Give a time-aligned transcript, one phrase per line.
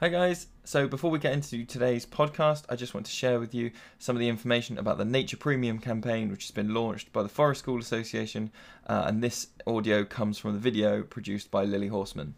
[0.00, 0.48] Hi, guys.
[0.64, 4.14] So, before we get into today's podcast, I just want to share with you some
[4.14, 7.60] of the information about the Nature Premium campaign, which has been launched by the Forest
[7.60, 8.52] School Association.
[8.86, 12.34] Uh, and this audio comes from the video produced by Lily Horseman.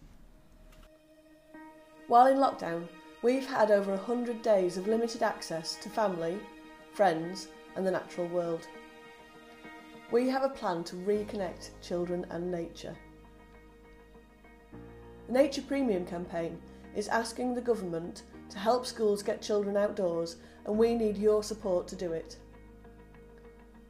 [2.07, 2.87] While in lockdown,
[3.23, 6.38] we've had over 100 days of limited access to family,
[6.95, 8.69] friends, and the natural world.
[10.13, 12.95] We have a plan to reconnect children and nature.
[15.27, 16.56] The Nature Premium campaign
[16.95, 21.87] is asking the government to help schools get children outdoors, and we need your support
[21.88, 22.37] to do it.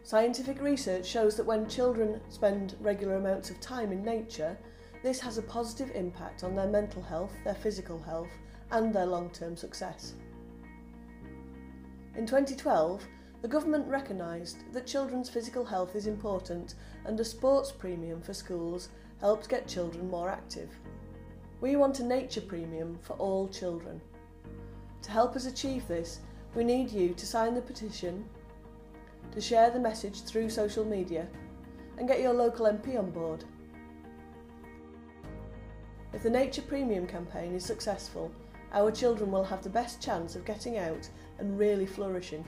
[0.03, 4.57] Scientific research shows that when children spend regular amounts of time in nature,
[5.03, 8.31] this has a positive impact on their mental health, their physical health,
[8.71, 10.15] and their long term success.
[12.17, 13.07] In 2012,
[13.43, 18.89] the government recognised that children's physical health is important and a sports premium for schools
[19.21, 20.71] helps get children more active.
[21.61, 24.01] We want a nature premium for all children.
[25.03, 26.21] To help us achieve this,
[26.55, 28.25] we need you to sign the petition,
[29.33, 31.27] to share the message through social media,
[31.97, 33.45] and get your local MP on board.
[36.13, 38.31] If the Nature Premium campaign is successful,
[38.73, 42.45] our children will have the best chance of getting out and really flourishing.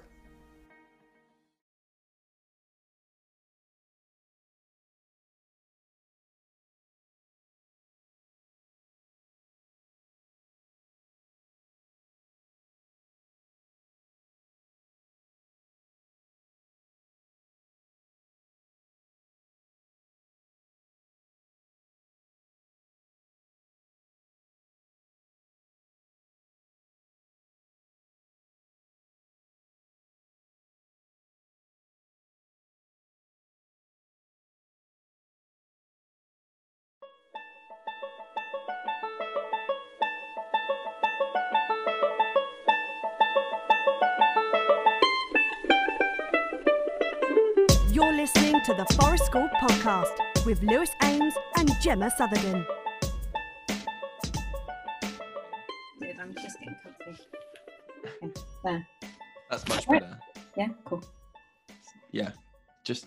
[48.65, 52.65] to the Forest School podcast with Lewis Ames and Gemma Sutherland.
[56.01, 57.23] Dude, I'm just getting comfy.
[58.23, 58.33] Okay,
[58.65, 58.87] there.
[59.51, 60.01] That's much Right.
[60.01, 60.19] better.
[60.57, 61.03] Yeah, cool.
[62.11, 62.31] Yeah.
[62.85, 63.07] Just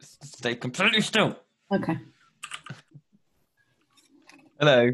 [0.00, 1.36] stay completely still.
[1.72, 1.98] Okay.
[4.60, 4.90] Hello.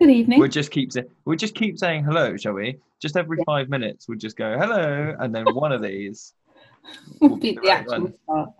[0.00, 0.38] Good evening.
[0.38, 2.78] We'll just keep saying we'll just keep saying hello, shall we?
[3.00, 3.44] Just every Yeah.
[3.46, 6.34] five minutes, we'll just go hello, and then one of these.
[7.20, 8.14] Will will be be the the right actual one.
[8.22, 8.50] start.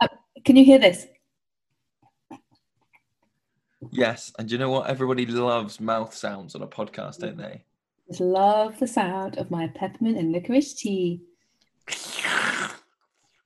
[0.00, 0.08] Uh,
[0.44, 1.06] can you hear this?
[3.90, 4.88] Yes, and you know what?
[4.88, 7.64] Everybody loves mouth sounds on a podcast, don't they?
[8.08, 11.20] Just love the sound of my peppermint and licorice tea.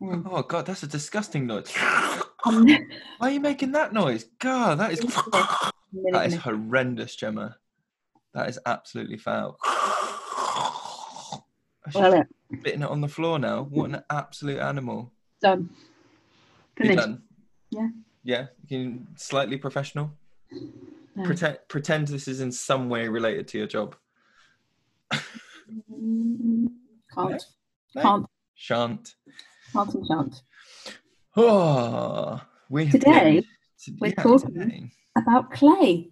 [0.03, 0.27] Mm.
[0.31, 1.73] Oh god, that's a disgusting noise.
[2.45, 2.67] Um,
[3.19, 4.25] Why are you making that noise?
[4.39, 5.01] God, that is
[6.13, 7.57] that is horrendous, Gemma.
[8.35, 9.59] That is absolutely foul.
[11.95, 12.23] Well, uh,
[12.59, 13.65] spitting it on the floor now.
[13.65, 15.13] What an absolute animal.
[15.41, 15.71] Done.
[16.79, 16.99] You Finished.
[16.99, 17.23] done?
[17.71, 17.89] Yeah.
[18.25, 18.47] Yeah.
[18.63, 20.13] You can slightly professional.
[21.17, 21.25] No.
[21.25, 23.97] Pretend pretend this is in some way related to your job.
[25.13, 26.69] Mm,
[27.15, 27.43] Can't.
[27.95, 28.03] No?
[28.03, 28.27] Can't.
[28.55, 29.15] Shan't.
[29.73, 30.43] Can't and shan't.
[31.37, 33.43] Oh, we have Today,
[33.87, 34.91] been- we're yeah, talking- today.
[35.17, 36.11] About clay.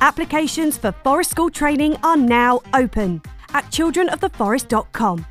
[0.00, 3.22] Applications for Forest School training are now open
[3.54, 5.26] at childrenoftheforest.com.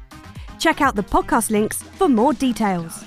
[0.63, 3.03] Check out the podcast links for more details.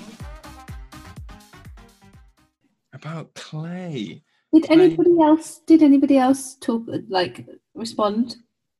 [2.93, 4.21] about clay.
[4.53, 4.75] Did Clay.
[4.75, 5.59] anybody else?
[5.65, 8.35] Did anybody else talk like respond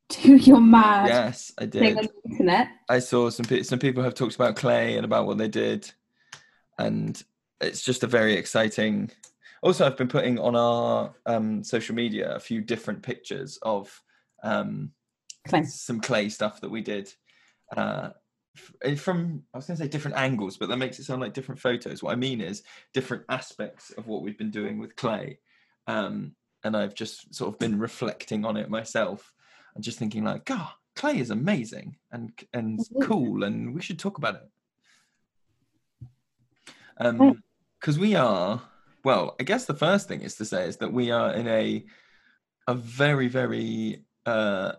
[0.09, 1.97] to your mad Yes, I thing did.
[1.97, 2.67] on the internet?
[2.87, 5.91] I saw some pe- some people have talked about clay and about what they did,
[6.77, 7.19] and
[7.61, 9.09] it's just a very exciting.
[9.63, 13.99] Also, I've been putting on our um, social media a few different pictures of
[14.43, 14.91] um,
[15.47, 15.63] Clay.
[15.63, 17.11] some clay stuff that we did
[17.75, 18.13] uh, f-
[18.97, 21.59] from I was going to say different angles, but that makes it sound like different
[21.59, 22.03] photos.
[22.03, 22.63] What I mean is
[22.93, 25.39] different aspects of what we've been doing with clay,
[25.87, 26.33] um,
[26.63, 29.33] and I've just sort of been reflecting on it myself
[29.75, 34.17] and just thinking like, God, clay is amazing and and cool, and we should talk
[34.17, 34.49] about it.
[36.99, 37.43] Um,
[37.79, 38.61] because we are
[39.03, 39.35] well.
[39.39, 41.85] I guess the first thing is to say is that we are in a
[42.67, 44.73] a very very uh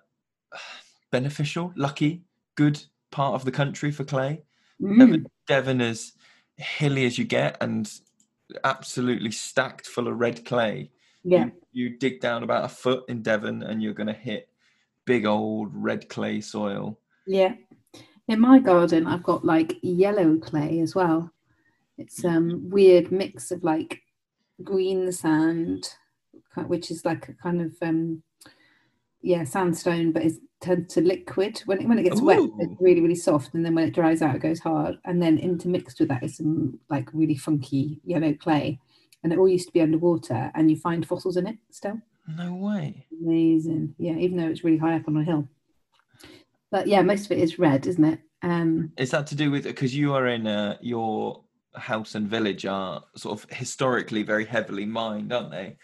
[1.11, 2.23] beneficial, lucky,
[2.55, 4.43] good part of the country for clay.
[4.81, 4.99] Mm.
[4.99, 6.13] Devon, Devon is
[6.57, 7.91] hilly as you get and
[8.65, 10.91] absolutely stacked full of red clay.
[11.25, 11.47] Yeah.
[11.73, 14.49] You, you dig down about a foot in Devon and you're going to hit
[15.05, 16.99] big old red clay soil.
[17.27, 17.55] Yeah.
[18.29, 21.31] In my garden, I've got like yellow clay as well.
[21.97, 24.03] It's um weird mix of like
[24.63, 25.89] green sand,
[26.67, 28.23] which is like a kind of um
[29.23, 32.41] yeah sandstone, but it's turned to liquid when it when it gets wet.
[32.59, 34.97] It's really really soft, and then when it dries out, it goes hard.
[35.05, 38.79] And then intermixed with that is some like really funky yellow clay,
[39.23, 42.01] and it all used to be underwater, and you find fossils in it still.
[42.37, 43.07] No way.
[43.23, 43.95] Amazing.
[43.99, 45.49] Yeah, even though it's really high up on a hill.
[46.71, 48.21] But yeah, most of it is red, isn't it?
[48.43, 51.43] Um, Is that to do with because you are in uh, your
[51.75, 55.77] house and village are sort of historically very heavily mined, aren't they?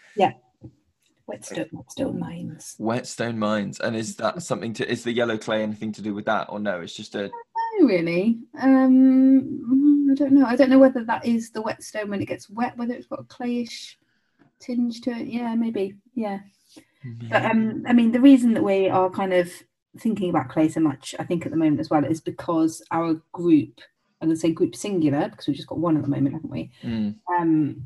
[1.25, 2.75] Whetstone, whetstone mines.
[2.77, 4.89] Whetstone mines, and is that something to?
[4.89, 6.81] Is the yellow clay anything to do with that, or no?
[6.81, 7.29] It's just a
[7.79, 8.39] No, really.
[8.59, 10.45] Um, I don't know.
[10.45, 13.19] I don't know whether that is the whetstone when it gets wet, whether it's got
[13.19, 13.97] a clayish
[14.59, 15.27] tinge to it.
[15.27, 15.95] Yeah, maybe.
[16.13, 16.39] Yeah.
[17.29, 19.51] But um, I mean, the reason that we are kind of
[19.99, 23.21] thinking about clay so much, I think, at the moment as well, is because our
[23.31, 23.79] group,
[24.21, 26.49] I'm going to say group singular, because we've just got one at the moment, haven't
[26.49, 26.71] we?
[26.83, 27.15] Mm.
[27.39, 27.85] um,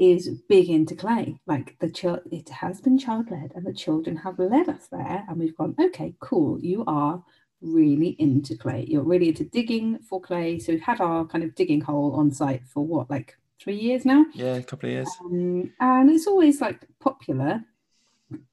[0.00, 1.40] is big into clay.
[1.46, 5.24] Like the child, it has been child led, and the children have led us there,
[5.28, 6.58] and we've gone, okay, cool.
[6.60, 7.22] You are
[7.60, 8.86] really into clay.
[8.88, 10.58] You're really into digging for clay.
[10.58, 14.04] So we've had our kind of digging hole on site for what, like three years
[14.04, 15.08] now, yeah, a couple of years.
[15.22, 17.62] um, and it's always like popular,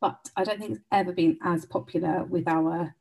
[0.02, 2.94] but I don't think it's ever been as popular with our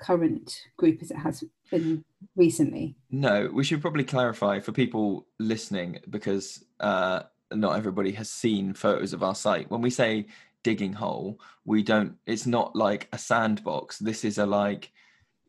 [0.00, 2.02] current group as it has been
[2.34, 2.96] recently.
[3.10, 9.12] No, we should probably clarify for people listening because uh, not everybody has seen photos
[9.12, 9.70] of our site.
[9.70, 10.26] When we say
[10.62, 12.16] digging hole, we don't.
[12.26, 13.98] It's not like a sandbox.
[13.98, 14.92] This is a like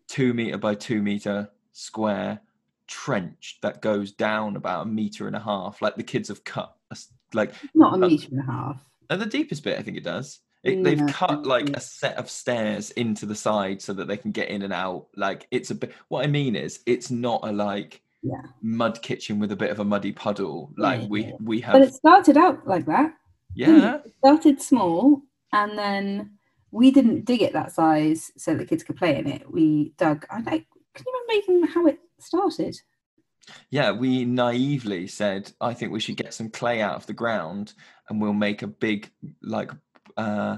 [0.07, 2.41] two meter by two meter square
[2.87, 5.81] trench that goes down about a meter and a half.
[5.81, 6.75] Like the kids have cut,
[7.33, 8.83] like Not a metre and a half.
[9.09, 10.39] at the deepest bit, I think it does.
[10.63, 11.07] It, they've Yeah.
[11.07, 14.61] cut like a set of stairs into the side so that they can get in
[14.61, 15.07] and out.
[15.15, 15.93] Like it's a bit.
[16.09, 18.43] What I mean is, it's not a like Yeah.
[18.61, 20.71] mud kitchen with a bit of a muddy puddle.
[20.77, 23.13] Like Yeah, we we But it started out like that.
[23.55, 25.21] Yeah, It started small
[25.53, 26.31] and then
[26.71, 29.51] we didn't dig it that size so the kids could play in it.
[29.51, 30.25] We dug.
[30.29, 30.65] I like.
[30.93, 32.75] Can you remember even how it started?
[33.69, 33.91] yeah.
[33.91, 37.73] We naively said, I think we should get some clay out of the ground
[38.09, 39.09] and we'll make a big
[39.41, 39.71] like
[40.17, 40.57] uh,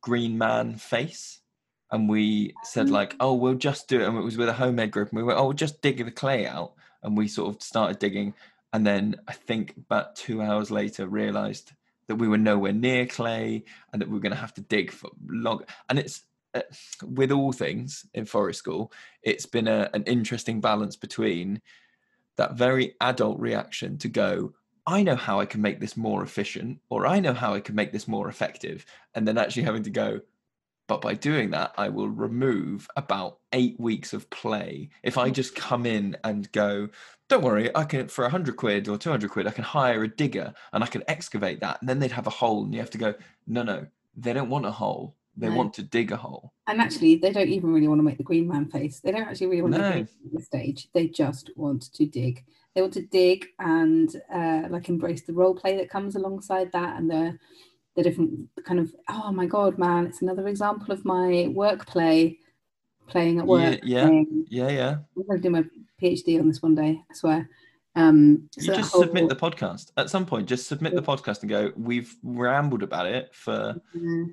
[0.00, 1.40] green man face.
[1.90, 4.06] And we said like, oh, we'll just do it.
[4.06, 5.10] And it was with a homemade group.
[5.10, 6.74] And we went, oh, we'll just dig the clay out.
[7.02, 8.34] And we sort of started digging.
[8.72, 11.72] And then I think about two hours later realized
[12.06, 14.90] that we were nowhere near clay and that we were going to have to dig
[14.90, 15.62] for long.
[15.88, 16.22] And it's
[16.54, 16.62] uh,
[17.04, 18.92] with all things in forest school,
[19.22, 21.60] it's been a, an interesting balance between
[22.36, 24.54] that very adult reaction to go,
[24.86, 27.74] I know how I can make this more efficient, or I know how I can
[27.74, 30.20] make this more effective, and then actually having to go,
[30.88, 34.88] but by doing that, I will remove about eight weeks of play.
[35.02, 36.88] If I just come in and go,
[37.28, 40.02] don't worry, I can for a hundred quid or two hundred quid, I can hire
[40.02, 42.80] a digger and I can excavate that, and then they'd have a hole, and you
[42.80, 43.14] have to go,
[43.46, 43.86] no, no,
[44.16, 45.56] they don't want a hole, they No.
[45.56, 46.52] want to dig a hole.
[46.66, 49.00] And actually, they don't even really want to make the green man face.
[49.00, 50.88] They don't actually really want to make this stage.
[50.92, 52.44] They just want to dig.
[52.74, 56.96] They want to dig and uh, like embrace the role play that comes alongside that
[56.98, 57.38] and the
[57.98, 62.38] the different kind of oh my god man it's another example of my work play
[63.08, 64.04] playing at work yeah.
[64.06, 64.96] playing- Yeah, yeah.
[65.16, 65.64] I'm going to do my
[66.00, 67.50] PhD on this one day I swear
[67.96, 70.46] um You so that just whole- submit the podcast at some point.
[70.46, 71.72] Just submit the podcast and go.
[71.76, 74.24] We've rambled about it for Yeah.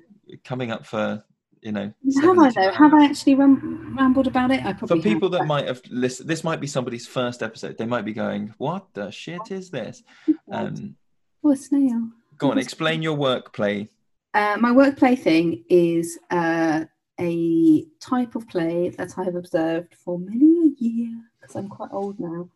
[0.44, 1.24] coming up for
[1.62, 1.92] you know.
[2.22, 2.94] have I though have.
[2.94, 6.28] I actually ram- rambled about it I probably For people have, that might have listened,
[6.30, 7.76] this might be somebody's first episode.
[7.78, 10.04] They might be going, "What the shit is this?"
[10.52, 10.94] Um,
[11.42, 13.88] oh a snail go on, explain your work play.
[14.34, 16.84] Uh, my work play thing is uh,
[17.20, 22.20] a type of play that I've observed for many a year because I'm quite old
[22.20, 22.48] now,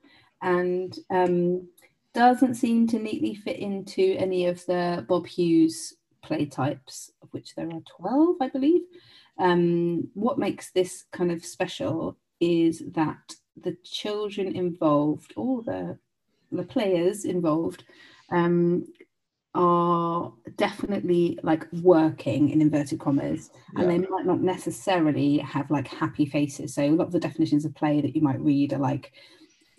[0.42, 1.68] and um,
[2.12, 7.54] doesn't seem to neatly fit into any of the Bob Hughes play types, of which
[7.54, 8.82] there are 12, I believe.
[9.38, 15.99] Um, what makes this kind of special is that the children involved, all the
[16.52, 17.84] the players involved,
[18.32, 18.84] um,
[19.54, 26.25] are definitely like working in inverted commas and they might not necessarily have like happy
[26.26, 26.75] faces.
[26.75, 29.12] So a lot of the definitions of play that you might read are like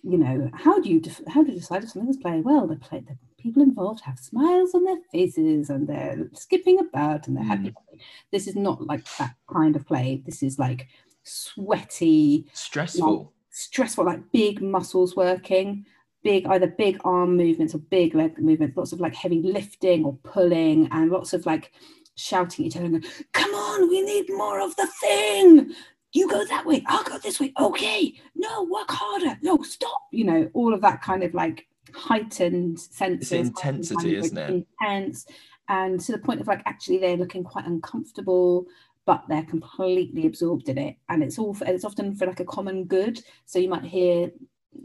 [0.03, 2.65] you know how do you def- how do you decide if something is play well
[2.65, 7.35] the play the people involved have smiles on their faces and they're skipping about and
[7.35, 7.69] they're happy.
[7.69, 7.99] Mm.
[8.31, 10.21] This is not like that kind of play.
[10.25, 10.87] This is like
[11.23, 13.33] sweaty Stressful.
[13.49, 15.85] stressful, like big muscles working,
[16.23, 20.17] big either big arm movements or big leg movements, lots of like heavy lifting or
[20.23, 21.71] pulling, and lots of like
[22.15, 25.73] shouting at each other and going, "Come on, we need more of the thing."
[26.13, 27.53] You go that way, I'll go this way.
[27.59, 29.37] Okay, no, work harder.
[29.41, 30.07] No, stop.
[30.11, 33.31] You know, all of that kind of like heightened senses.
[33.31, 34.65] It's intensity, isn't it?
[34.81, 35.25] Intense,
[35.71, 38.67] and to the point of like actually they're looking quite uncomfortable
[39.05, 42.45] but they're completely absorbed in it and it's all for, it's often for like a
[42.45, 44.29] common good so you might hear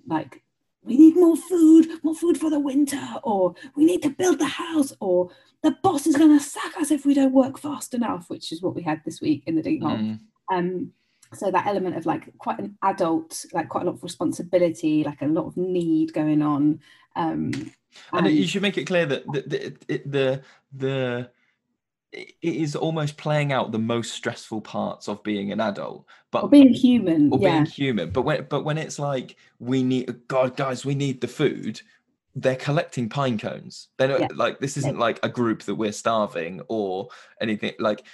[0.07, 0.43] like
[0.87, 4.47] we need more food more food for the winter or we need to build the
[4.47, 5.31] house or
[5.62, 8.62] the boss is going to sack us if we don't work fast enough which is
[8.62, 10.19] what we had this week in the ding mm.
[10.52, 10.90] um
[11.35, 15.21] so that element of like quite an adult like quite a lot of responsibility like
[15.23, 16.81] a lot of need going on
[17.16, 17.50] um
[18.12, 21.31] and, and you should make it clear that the the, the, the
[22.13, 26.49] it is almost playing out the most stressful parts of being an adult but or
[26.49, 27.53] being human or yeah.
[27.53, 31.21] being human but when but when it's like we need oh god guys we need
[31.21, 31.81] the food
[32.35, 34.29] they're collecting pine cones they're not yeah.
[34.35, 37.09] like this isn't like a group that we're starving or
[37.41, 38.05] anything like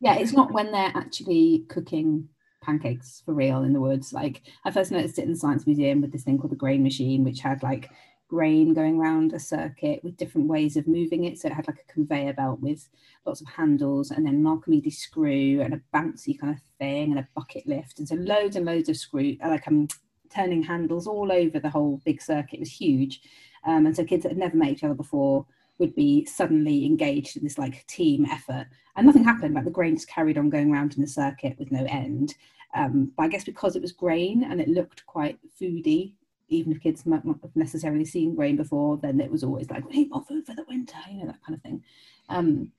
[0.00, 2.28] yeah it's not when they're actually cooking
[2.60, 6.00] pancakes for real in the woods like i first noticed it in the science museum
[6.00, 7.90] with this thing called the grain machine which had like
[8.28, 11.38] grain going around a circuit with different ways of moving it.
[11.38, 12.88] So it had like a conveyor belt with
[13.24, 17.18] lots of handles and then an Archimedes screw and a bouncy kind of thing and
[17.18, 17.98] a bucket lift.
[17.98, 19.88] And so loads and loads of screw, like um,
[20.34, 22.56] turning handles all over the whole big circuit.
[22.56, 23.22] It was huge.
[23.64, 25.46] Um, and so kids that had never met each other before
[25.78, 28.66] would be suddenly engaged in this like team effort.
[28.96, 31.70] And nothing happened, like the grain just carried on going around in the circuit with
[31.70, 32.34] no end.
[32.74, 36.12] Um, but I guess because it was grain and it looked quite foody,
[36.48, 39.86] even if kids might not have necessarily seen rain before, then it was always like,
[39.88, 41.82] we need more food for the winter, you know, that kind of thing.
[42.28, 42.72] Um,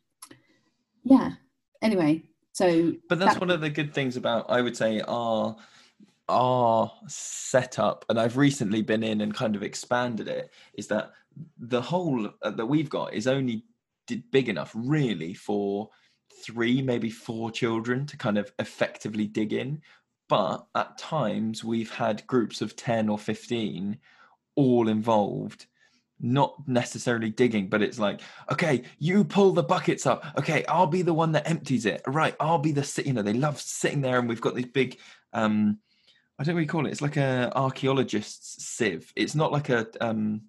[1.03, 1.31] yeah.
[1.81, 2.93] Anyway, so.
[3.07, 5.55] But that's that, one of the good things about, I would say, our
[6.27, 11.11] our setup, and I've recently been in and kind of expanded it, is that
[11.57, 13.63] the hole uh, that we've got is only
[14.31, 15.89] big enough, really, for
[16.45, 19.81] three, maybe four children to kind of effectively dig in
[20.29, 23.97] but at times we've had groups of 10 or 15
[24.55, 25.65] all involved
[26.21, 28.21] not necessarily digging but it's like
[28.51, 30.25] okay you pull the buckets up.
[30.37, 32.01] Okay i'll be the one that empties it.
[32.07, 33.05] Right i'll be the sit.
[33.05, 34.97] you know they love sitting there and we've got these big
[35.33, 35.79] um
[36.37, 39.11] i don't know what you call it it's like a archaeologist's sieve.
[39.15, 40.41] It's not like a um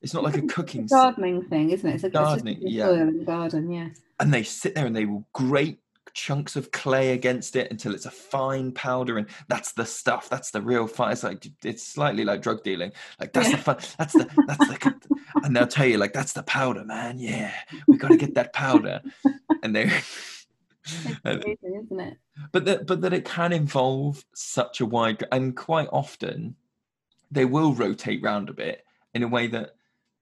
[0.00, 1.94] it's not like a cooking gardening thing isn't it?
[1.94, 3.10] It's a gardening it's yeah.
[3.24, 3.88] garden yeah.
[4.18, 5.81] And they sit there and they will grate
[6.14, 10.50] chunks of clay against it until it's a fine powder and that's the stuff that's
[10.50, 13.56] the real fun it's like it's slightly like drug dealing like that's yeah.
[13.56, 14.94] the fun that's the that's the
[15.42, 17.52] and they'll tell you like that's the powder man yeah
[17.86, 19.00] we got to get that powder
[19.62, 19.84] and they
[21.24, 22.18] amazing, isn't it
[22.50, 26.54] but that but that it can involve such a wide and quite often
[27.30, 29.76] they will rotate round a bit in a way that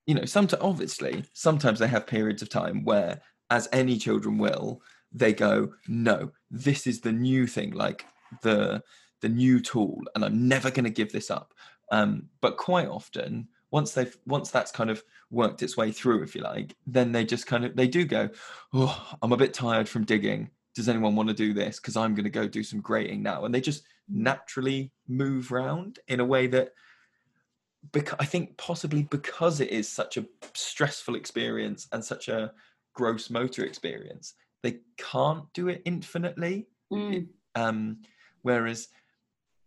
[0.06, 3.20] you know sometimes obviously sometimes they have periods of time where
[3.50, 4.80] as any children will
[5.12, 8.04] they go, no, this is the new thing, like
[8.42, 8.82] the
[9.20, 11.52] the new tool, and I'm never going to give this up.
[11.90, 16.34] Um, but quite often, once they've once that's kind of worked its way through, if
[16.34, 18.30] you like, then they just kind of they do go,
[18.72, 20.50] oh, I'm a bit tired from digging.
[20.74, 21.80] Does anyone want to do this?
[21.80, 25.98] Because I'm going to go do some grating now, and they just naturally move around
[26.08, 26.72] in a way that
[27.92, 32.52] because I think possibly because it is such a stressful experience and such a
[32.94, 36.66] gross motor experience, they can't do it infinitely.
[36.92, 37.28] Mm.
[37.54, 37.98] Um,
[38.42, 38.88] whereas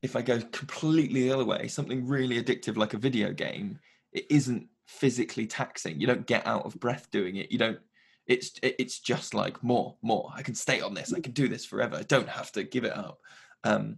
[0.01, 3.79] if I go completely the other way, something really addictive like a video game,
[4.11, 5.99] it isn't physically taxing.
[5.99, 7.51] You don't get out of breath doing it.
[7.51, 7.79] You don't.
[8.27, 10.31] It's it's just like more, more.
[10.35, 11.13] I can stay on this.
[11.13, 11.97] I can do this forever.
[11.97, 13.19] I don't have to give it up.
[13.63, 13.97] Um,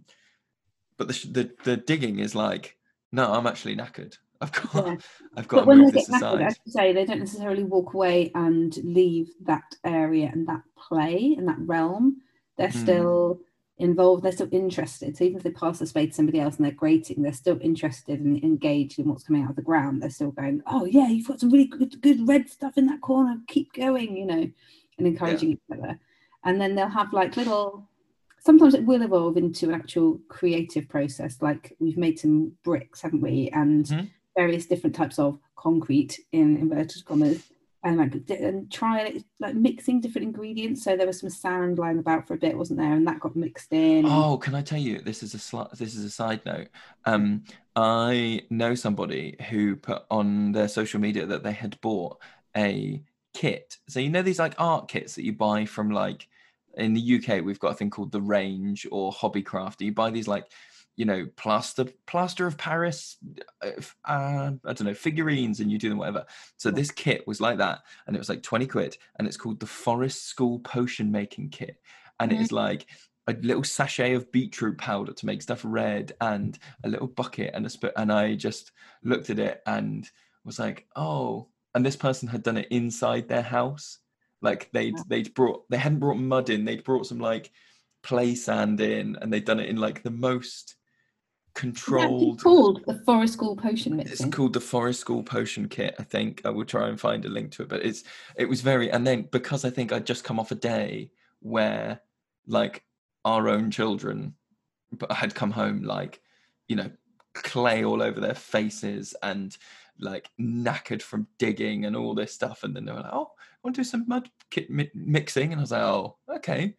[0.96, 2.76] but the the, the digging is like,
[3.12, 4.16] no, I'm actually knackered.
[4.40, 4.96] I've got, yeah.
[5.36, 5.56] I've got.
[5.58, 9.30] But when they get knackered, as you say, they don't necessarily walk away and leave
[9.42, 12.22] that area and that play and that realm.
[12.58, 12.82] They're mm.
[12.82, 13.40] still
[13.78, 14.22] involved.
[14.22, 15.16] They're still interested.
[15.16, 17.58] So even if they pass the spade to somebody else and they're grating, they're still
[17.60, 20.02] interested and engaged in what's coming out of the ground.
[20.02, 23.00] They're still going, "Oh yeah, you've got some really good, good red stuff in that
[23.00, 23.38] corner.
[23.48, 24.50] Keep going," you know,
[24.98, 25.54] and encouraging yeah.
[25.54, 25.98] each other.
[26.44, 27.88] And then they'll have like little
[28.38, 33.20] sometimes it will evolve into an actual creative process like we've made some bricks haven't
[33.20, 37.42] we and mm-hmm various different types of concrete in inverted commas
[37.86, 40.82] and like and try like mixing different ingredients.
[40.82, 42.92] So there was some sand lying about for a bit, wasn't there?
[42.92, 44.04] And that got mixed in.
[44.06, 45.00] Oh, can I tell you?
[45.00, 46.68] This is a sl- this is a side note.
[47.04, 47.44] Um,
[47.76, 52.18] I know somebody who put on their social media that they had bought
[52.56, 53.02] a
[53.34, 53.76] kit.
[53.88, 56.26] So you know these like art kits that you buy from like
[56.74, 59.80] in the UK we've got a thing called the Range or Hobbycraft.
[59.80, 60.50] You buy these like
[60.96, 63.18] you know plaster plaster of paris
[63.62, 63.70] uh,
[64.06, 66.24] uh, i don't know figurines and you do them whatever.
[66.56, 69.60] So this kit was like that and it was like 20 quid and it's called
[69.60, 71.76] the forest school potion making kit.
[72.18, 72.86] And it is like
[73.26, 77.66] a little sachet of beetroot powder to make stuff red and a little bucket and
[77.66, 78.72] a spoon and i just
[79.02, 80.08] looked at it and
[80.44, 83.98] was like oh and this person had done it inside their house.
[84.40, 87.50] Like they'd they'd brought they hadn't brought mud in they'd brought some like
[88.02, 90.75] play sand in and they'd done it in like the most
[91.56, 96.02] It's controlled called the Forest School Potion it's called the Forest School Potion Kit, I
[96.02, 96.42] think.
[96.44, 98.04] I will try and find a link to it, but it's
[98.36, 101.10] it was very and then because I think I'd just come off a day
[101.40, 102.00] where
[102.46, 102.84] like
[103.24, 104.34] our own children
[104.92, 106.20] but had come home like,
[106.68, 106.90] you know,
[107.32, 109.56] clay all over their faces and
[109.98, 112.64] like knackered from digging and all this stuff.
[112.64, 115.52] And then they were like, oh, I want to do some mud kit mi- mixing.
[115.52, 116.76] And I was like, oh, okay.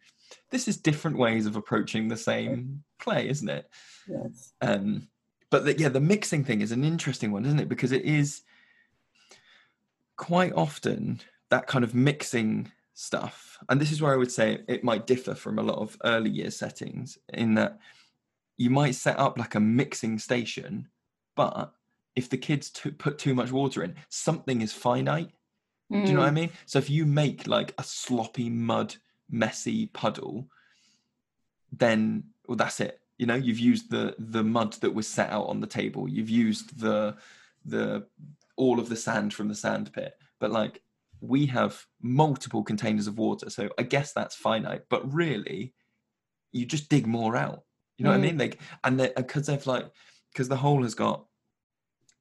[0.50, 3.68] This is different ways of approaching the same play, isn't it?
[4.08, 4.52] Yes.
[4.60, 5.08] um
[5.50, 8.42] but the, yeah the mixing thing is an interesting one isn't it because it is
[10.16, 11.20] quite often
[11.50, 15.34] that kind of mixing stuff and this is where i would say it might differ
[15.34, 17.78] from a lot of early year settings in that
[18.56, 20.88] you might set up like a mixing station
[21.36, 21.72] but
[22.16, 25.30] if the kids to put too much water in something is finite
[25.90, 26.34] do you know what I Mm.
[26.34, 26.50] mean?
[26.66, 28.94] So if you make like a sloppy mud,
[29.30, 30.48] messy puddle,
[31.72, 33.00] then well, that's it.
[33.18, 36.08] You know, you've used the the mud that was set out on the table.
[36.08, 37.16] You've used the
[37.64, 38.06] the
[38.56, 40.14] all of the sand from the sand pit.
[40.40, 40.82] But like
[41.20, 44.82] we have multiple containers of water, so I guess that's finite.
[44.88, 45.74] But really,
[46.52, 47.64] you just dig more out.
[47.96, 48.22] You know what I Mm.
[48.22, 48.38] mean?
[48.38, 49.90] Like, and because they've like
[50.32, 51.26] because the hole has got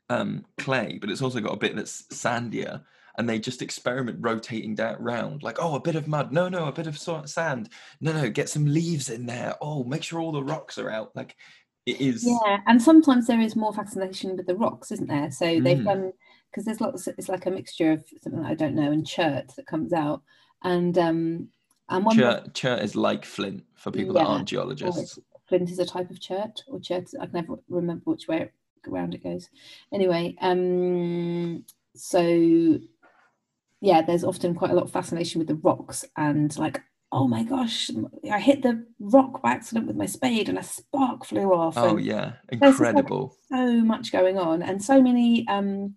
[0.10, 2.84] um clay, but it's also got a bit that's sandier
[3.18, 6.66] and they just experiment rotating that round like oh a bit of mud no no
[6.66, 7.70] a bit of sand
[8.02, 11.16] no no get some leaves in there oh make sure all the rocks are out
[11.16, 11.36] like
[11.86, 15.32] it is Yeah, and sometimes there is more fascination with the rocks, isn't there?
[15.32, 15.86] So they've Mm.
[15.86, 16.14] done
[16.52, 17.08] because there's lots.
[17.08, 20.22] It's like a mixture of something that I don't know and chert that comes out,
[20.64, 21.48] and um,
[21.88, 25.86] and one chert, chert is like flint for people that aren't geologists flint is a
[25.86, 27.10] type of chert or chert.
[27.20, 28.50] I can never remember which way
[28.88, 29.50] around it goes.
[29.94, 31.64] Anyway, um,
[31.96, 32.80] so
[33.82, 36.82] yeah, there's often quite a lot of fascination with the rocks and like.
[37.10, 37.90] Oh my gosh!
[38.30, 41.78] I hit the rock by accident with my spade, and a spark flew off.
[41.78, 45.96] oh and- yeah just, like, incredible so much going on and so many um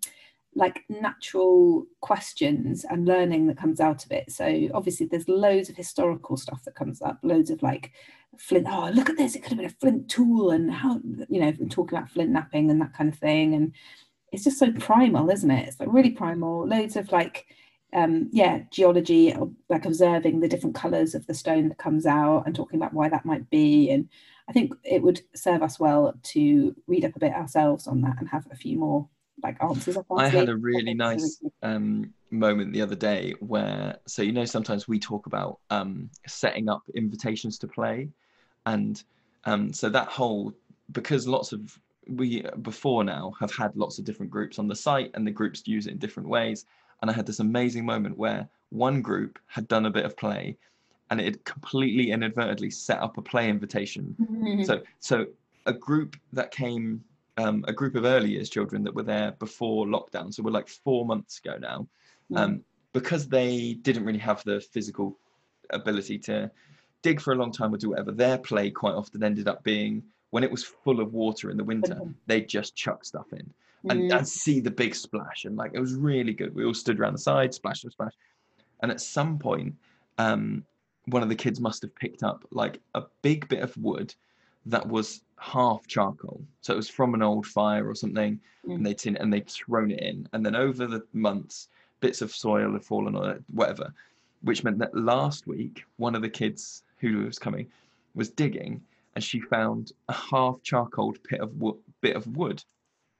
[0.55, 5.75] like natural questions and learning that comes out of it so obviously there's loads of
[5.75, 7.91] historical stuff that comes up loads of like
[8.37, 11.39] flint oh look at this it could have been a flint tool and how you
[11.41, 13.73] know talking about flint knapping and that kind of thing and
[14.31, 17.45] it's just so primal isn't it it's like really primal loads of like
[17.93, 19.35] um yeah geology
[19.69, 23.09] like observing the different colors of the stone that comes out and talking about why
[23.09, 24.07] that might be and
[24.51, 28.17] I think it would serve us well to read up a bit ourselves on that
[28.19, 29.07] and have a few more
[29.41, 29.97] like answers.
[30.17, 34.89] I had a really nice um, moment the other day where, so you know, sometimes
[34.89, 38.09] we talk about um, setting up invitations to play,
[38.65, 39.01] and
[39.45, 40.53] um, so that whole
[40.91, 45.11] because lots of we before now have had lots of different groups on the site,
[45.13, 46.65] and the groups use it in different ways.
[47.01, 50.57] And I had this amazing moment where one group had done a bit of play,
[51.09, 54.15] and it had completely inadvertently set up a play invitation.
[54.19, 54.65] Mhm.
[54.65, 55.27] so so
[55.65, 57.03] a group that came
[57.37, 60.67] um, a group of early years children that were there before lockdown so we're like
[60.67, 61.87] four months ago now
[62.35, 62.61] um,
[62.93, 65.17] because they didn't really have the physical
[65.69, 66.51] ability to
[67.01, 70.03] dig for a long time or do whatever their play quite often ended up being
[70.31, 73.49] when it was full of water in the winter they'd just chuck stuff in
[73.89, 74.17] and, Mm.
[74.17, 76.53] and see the big splash and like it was really good.
[76.53, 78.13] We all stood around the side splash splash splash.
[78.81, 79.75] And at some point
[80.17, 80.63] um,
[81.05, 84.13] one of the kids must have picked up like a big bit of wood
[84.67, 86.41] that was half charcoal.
[86.61, 88.75] So it was from an old fire or something Mm.
[88.75, 90.27] and they'd seen it and they'd thrown it in.
[90.33, 91.67] And then over the months
[92.01, 93.91] bits of soil had fallen on it whatever
[94.43, 97.67] which meant that last week one of the kids who was coming
[98.15, 98.81] was digging
[99.15, 102.63] and she found a half charcoal bit of wood bit of wood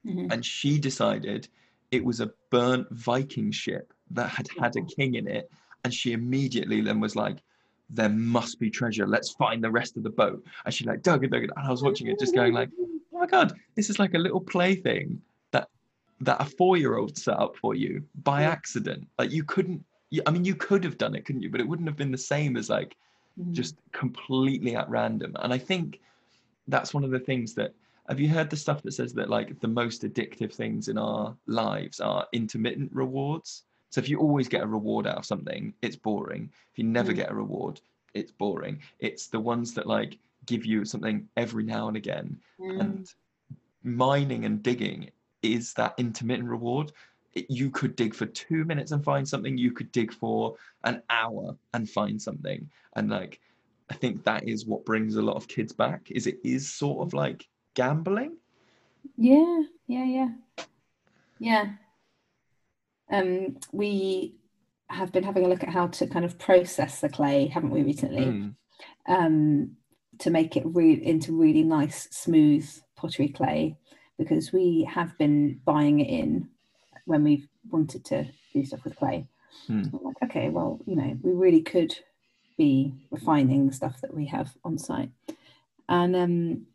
[0.03, 0.31] Mhm.
[0.31, 1.47] and she decided
[1.91, 5.49] it was a burnt Viking ship that had had a king in it,
[5.83, 7.43] and she immediately then was like,
[7.89, 9.07] "There must be treasure.
[9.07, 11.67] Let's find the rest of the boat." And she like dug and dug it, and
[11.67, 12.69] I was watching it, just going like,
[13.13, 15.69] "Oh my god, this is like a little plaything that
[16.21, 19.09] that a four-year-old set up for you by accident.
[19.19, 19.85] Like you couldn't.
[20.27, 21.49] I mean, you could have done it, couldn't you?
[21.51, 22.97] But it wouldn't have been the same as like
[23.35, 23.55] Mhm.
[23.55, 25.35] just completely at random.
[25.41, 26.01] And I think
[26.67, 27.73] that's one of the things that
[28.09, 31.35] have you heard the stuff that says that like the most addictive things in our
[31.47, 33.63] lives are intermittent rewards?
[33.89, 36.49] So if you always get a reward out of something, it's boring.
[36.71, 37.15] If you never Mm.
[37.17, 37.81] get a reward,
[38.13, 38.79] it's boring.
[38.99, 42.79] It's the ones that like give you something every now and again Mm.
[42.81, 43.13] and
[43.83, 45.09] mining and digging
[45.41, 46.91] is that intermittent reward
[47.33, 51.01] It- you could dig for two minutes and find something you could dig for an
[51.09, 53.39] hour and find something and like
[53.89, 56.99] i think that is what brings a lot of kids back is it is sort
[57.07, 58.38] of like gambling
[59.17, 60.29] Yeah, yeah, yeah.
[61.39, 61.65] Yeah.
[63.10, 64.36] Um, we
[64.89, 67.84] have been having a look at how to kind of process the clay, haven't we,
[67.84, 68.25] recently?
[68.25, 68.55] Mm,
[69.07, 69.77] Um,
[70.19, 73.75] to make it re- into really nice, smooth pottery clay,
[74.17, 76.49] because we have been buying it in
[77.05, 79.27] when we've wanted to do stuff with clay.
[79.91, 81.97] We're like, okay, well, you know, we really could
[82.57, 85.10] be refining the stuff that we have on site.
[85.89, 86.67] And um,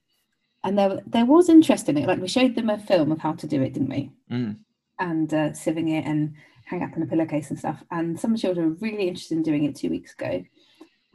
[0.67, 2.07] and there there was interest in it.
[2.07, 4.11] Like we showed them a film of how to do it, didn't we?
[4.31, 4.57] mm,
[4.99, 7.83] And uh, sieving it and hang up in a pillowcase and stuff.
[7.91, 10.45] And some children were really interested in doing it two weeks ago,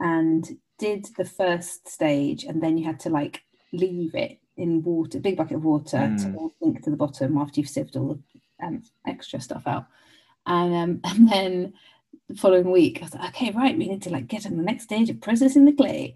[0.00, 5.18] and did the first stage, and then you had to like leave it in water,
[5.20, 6.36] big bucket of water, to Mm.
[6.36, 9.86] all sink to the bottom after you've sieved all the um, extra stuff out.
[10.46, 11.72] And um, and then
[12.28, 14.62] the following week, I was like, okay, right, we need to like get on the
[14.62, 16.14] next stage of processing the clay.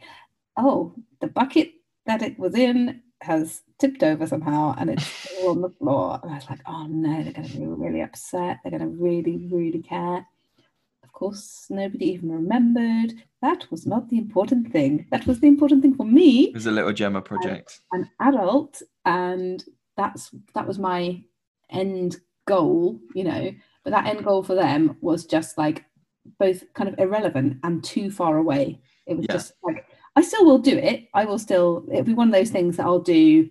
[0.57, 1.73] Oh, the bucket
[2.07, 6.21] that it was in has tipped over somehow and it's still on the floor.
[6.23, 8.59] And I was like, oh no, they're going to be really upset.
[8.63, 10.27] They're going to really, really care.
[11.03, 13.15] Of course, nobody even remembered.
[13.43, 15.07] That was not the important thing.
[15.11, 18.83] That was the important thing for me it was a little gemma project an adult
[19.05, 19.65] and
[19.97, 21.23] that's that was my
[21.71, 23.51] end goal you know
[23.83, 25.85] but that end goal for them was just like
[26.39, 29.33] both kind of irrelevant and too far away it was Yeah.
[29.35, 32.51] just like i still will do it i will still it'll be one of those
[32.51, 33.49] things that i'll do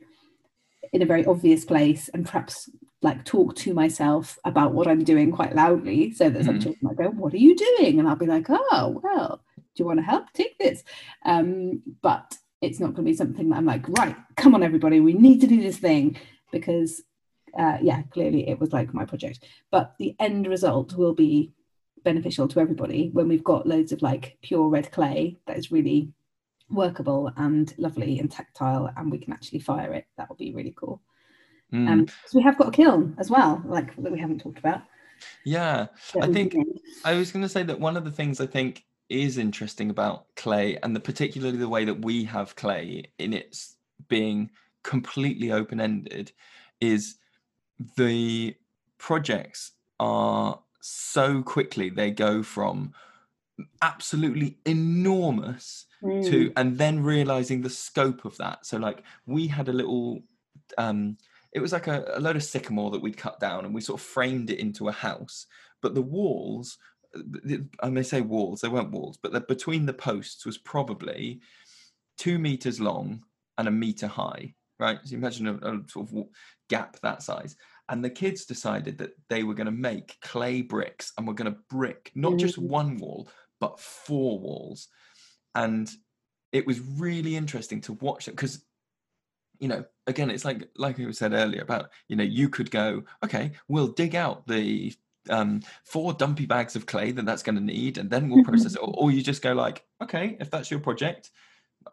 [0.93, 2.69] in a very obvious place and perhaps
[3.01, 6.63] like talk to myself about what i'm doing quite loudly so that some Mhm.
[6.63, 9.85] children might go what are you doing and i'll be like oh well do you
[9.85, 10.83] want to help take this
[11.25, 15.01] um, but it's not going to be something that I'm like, right, come on, everybody,
[15.01, 16.17] we need to do this thing
[16.51, 17.03] because,
[17.59, 19.43] uh, yeah, clearly it was like my project.
[19.69, 21.51] But the end result will be
[22.03, 26.13] beneficial to everybody when we've got loads of like pure red clay that is really
[26.69, 30.07] workable and lovely and tactile, and we can actually fire it.
[30.17, 31.01] That would be really cool.
[31.73, 34.59] Mm, Um, so we have got a kiln as well, like that we haven't talked
[34.59, 34.81] about.
[35.45, 35.87] yeah
[36.21, 36.55] I think
[37.03, 40.25] I was going to say that one of the things I think is interesting about
[40.35, 44.51] clay, and the particularly the way that we have clay in its being
[44.83, 46.31] completely open ended,
[46.81, 47.15] is
[47.97, 48.55] the
[48.97, 52.93] projects are so quickly they go from
[53.81, 58.65] absolutely enormous to Mm, and then realizing the scope of that.
[58.65, 60.21] So like we had a little
[60.77, 61.17] um
[61.53, 63.99] it was like a, a load of sycamore that we'd cut down and we sort
[63.99, 65.45] of framed it into a house
[65.81, 66.77] but the walls
[67.81, 71.39] i may say walls they weren't walls but the, between the posts was probably
[72.17, 73.23] two meters long
[73.57, 74.99] and a meter high right?
[75.03, 76.25] So you imagine a, a sort of
[76.69, 77.55] gap that size.
[77.87, 81.53] And the kids decided that they were going to make clay bricks and were going
[81.53, 82.67] to brick not just Mm.
[82.67, 83.29] one wall
[83.61, 84.89] but four walls
[85.55, 85.91] and
[86.51, 88.63] it was really interesting to watch it because
[89.59, 93.03] you know again it's like like we said earlier about you know you could go
[93.23, 94.93] okay we'll dig out the
[95.29, 98.75] um four dumpy bags of clay that that's going to need and then we'll process
[98.75, 98.79] it.
[98.79, 101.31] Or, or you just go like okay if that's your project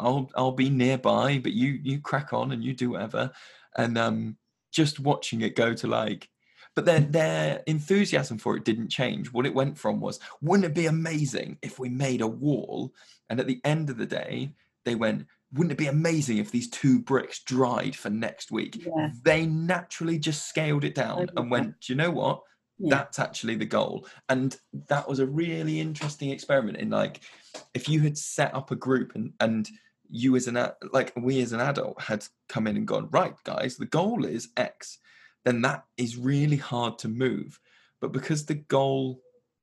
[0.01, 3.31] i'll i'll be nearby but you you crack on and you do whatever.
[3.77, 4.37] And um
[4.73, 6.29] just watching it go to like
[6.75, 9.33] but their their enthusiasm for it didn't change.
[9.33, 12.93] What it went from was wouldn't it be amazing if we made a wall?
[13.29, 14.55] And at the end of the day
[14.85, 18.85] they went wouldn't it be amazing if these two bricks dried for next week?
[18.87, 19.11] Yeah.
[19.23, 22.43] they naturally just scaled it down and went do you know what?
[22.79, 22.97] Yeah.
[22.97, 24.07] that's actually the goal.
[24.29, 24.57] And
[24.89, 27.21] that was a really interesting experiment in like
[27.75, 29.69] if you had set up a group and and
[30.13, 30.59] you as an
[30.93, 34.51] like we as an adult had come in and gone right guys the goal is
[34.59, 34.99] x
[35.45, 37.59] then that is really hard to move.
[38.01, 39.21] But because the goal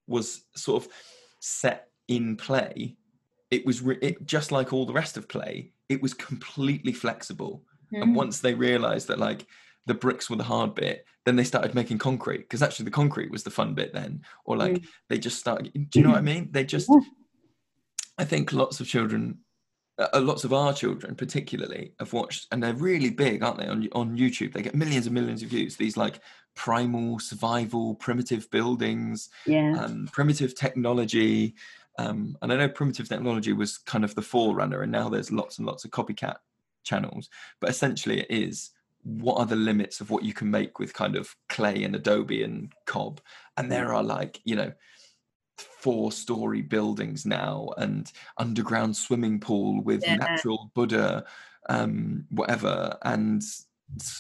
[0.08, 0.92] was sort of
[1.40, 2.96] set in play
[3.52, 7.64] it was re- it, just like all the rest of play it was completely flexible.
[7.92, 8.16] And Mm.
[8.16, 9.46] once they realized that like
[9.86, 13.32] the bricks were the hard bit then they started making concrete because actually the concrete
[13.32, 14.22] was the fun bit then.
[14.46, 14.88] Or like Mm.
[15.10, 16.50] they just started do you know what i mean?
[16.52, 16.90] They just
[18.18, 19.40] i think lots of children
[20.00, 23.88] uh, lots of our children particularly have watched and they're really big aren't they on,
[23.94, 26.22] on youtube they get millions and millions of views these like
[26.60, 29.82] primal survival primitive buildings yeah.
[29.82, 31.56] um, primitive technology.
[31.98, 35.58] Um, and I know primitive technology was kind of the forerunner, and now there's lots
[35.58, 36.36] and lots of copycat
[36.84, 37.30] channels.
[37.62, 38.72] But essentially, it is
[39.04, 42.44] what are the limits of what you can make with kind of clay and Adobe
[42.44, 43.22] and Cob?
[43.56, 44.74] And there are like, you know,
[45.60, 50.16] four story buildings now and underground swimming pool with Yeah.
[50.16, 51.26] natural Buddha,
[51.70, 53.44] um, whatever, and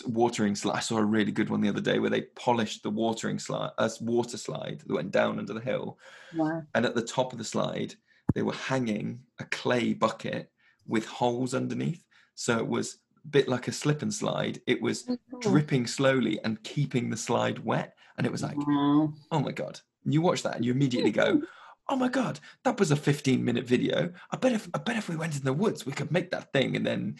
[0.07, 0.77] watering slide.
[0.77, 3.71] I saw a really good one the other day where they polished the watering slide,
[3.77, 5.99] uh, water slide that went down under the hill,
[6.33, 6.63] Wow.
[6.75, 7.95] and at the top of the slide
[8.35, 10.51] they were hanging a clay bucket
[10.87, 14.61] with holes underneath, so it was a bit like a slip and slide.
[14.67, 15.07] It was
[15.39, 19.13] dripping slowly and keeping the slide wet, and it was like Wow.
[19.31, 21.43] oh my god you watch that and you immediately go mm-hmm.
[21.89, 25.09] oh my god that was a 15 minute video i bet if i bet if
[25.09, 27.15] we went in the woods we could make that thing and then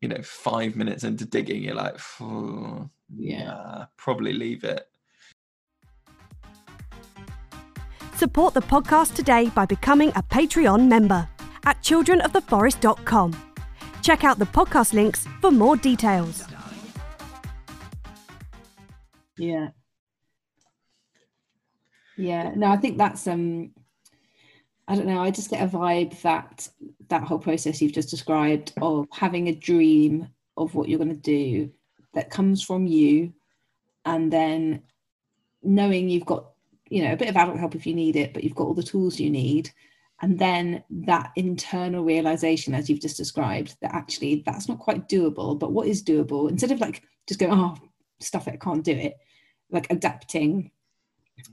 [0.00, 3.44] you know five minutes into digging you're like "Phew, Yeah.
[3.44, 4.86] nah, probably leave it
[8.20, 11.26] Support the podcast today by becoming a Patreon member
[11.64, 13.32] at childrenoftheforest.com.
[14.02, 16.44] Check out the podcast links for more details.
[19.38, 19.68] Yeah.
[22.20, 22.52] Yeah.
[22.54, 23.70] No, I think that's um
[24.86, 26.68] I don't know, I just get a vibe that
[27.08, 31.14] that whole process you've just described of having a dream of what you're going to
[31.16, 31.70] do
[32.14, 33.32] that comes from you
[34.04, 34.82] and then
[35.62, 36.50] knowing you've got
[36.88, 38.74] you know a bit of adult help if you need it but you've got all
[38.74, 39.70] the tools you need
[40.22, 45.58] and then that internal realization as you've just described that actually that's not quite doable
[45.58, 47.76] but what is doable instead of like just going oh
[48.20, 49.14] stuff it I can't do it
[49.70, 50.70] like adapting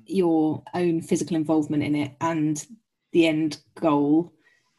[0.06, 2.66] your own physical involvement in it and
[3.12, 4.34] the end goal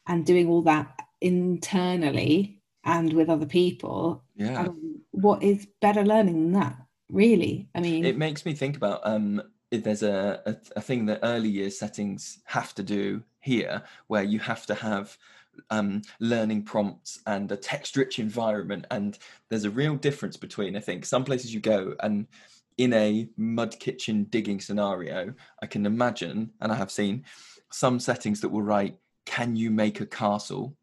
[0.07, 4.23] and doing all that internally and with other people.
[4.37, 4.63] Yeah.
[4.63, 6.77] Um, what is better learning than that
[7.11, 7.69] really?
[7.75, 11.21] I mean it makes me think about um if there's a, a a thing that
[11.23, 15.17] early year settings have to do here where you have to have
[15.71, 19.19] um, learning prompts and a text rich environment and
[19.49, 22.29] there's a real difference between i think some places you go and
[22.79, 27.25] in a mud kitchen digging scenario i can imagine and i have seen
[27.71, 28.97] some settings that will write
[29.29, 30.75] can you make a castle?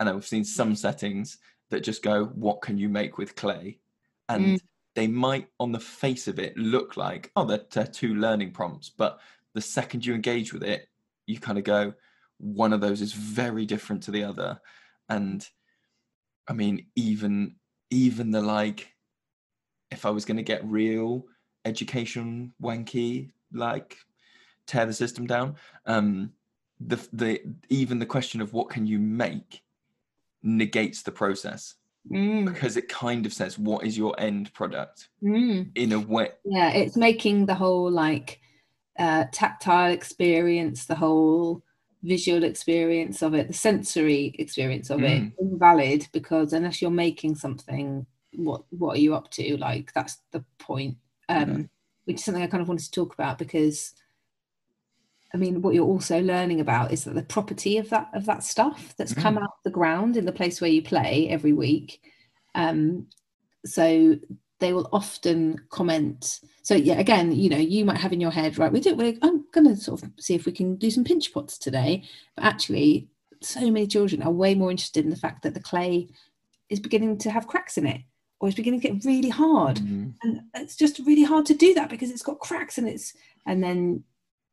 [0.00, 1.38] And i've seen some settings
[1.70, 3.78] that just go what can you make with clay?
[4.28, 4.60] And mm.
[4.94, 8.90] they might on the face of it look like oh they're, they're two learning prompts
[8.90, 9.20] but
[9.54, 10.88] the second you engage with it
[11.26, 11.94] you kind of go
[12.38, 14.60] one of those is very different to the other.
[15.08, 15.46] And
[16.48, 17.56] i mean even
[17.90, 18.92] even the like
[19.90, 21.24] if i was going to get real
[21.64, 23.96] education wanky like
[24.66, 25.54] tear the system down
[25.86, 26.32] um
[26.80, 29.62] the the even the question of what can you make
[30.42, 31.74] negates the process
[32.08, 35.68] Mm, because it kind of says what is your end product mm.
[35.74, 38.40] in a way yeah it's making the whole like
[38.96, 41.64] uh, tactile experience the whole
[42.04, 45.32] visual experience of it the sensory experience of it Mm.
[45.40, 50.44] invalid because unless you're making something what what are you up to like that's the
[50.58, 50.96] point
[51.28, 51.64] um Yeah.
[52.04, 53.92] which is something i kind of wanted to talk about because
[55.34, 58.42] i mean what you're also learning about is that the property of that of that
[58.44, 59.22] stuff that's Mm.
[59.22, 62.00] come out of the ground in the place where you play every week
[62.54, 63.06] um
[63.64, 64.16] so
[64.58, 68.56] they will often comment so yeah again you know you might have in your head
[68.58, 71.04] right we do we're, i'm going to sort of see if we can do some
[71.04, 72.02] pinch pots today
[72.36, 73.08] but actually
[73.42, 76.08] so many children are way more interested in the fact that the clay
[76.70, 78.00] is beginning to have cracks in it
[78.40, 79.76] or it's beginning to get really hard.
[79.76, 80.14] Mhm.
[80.22, 83.12] and it's just really hard to do that because it's got cracks and it's
[83.46, 84.04] and then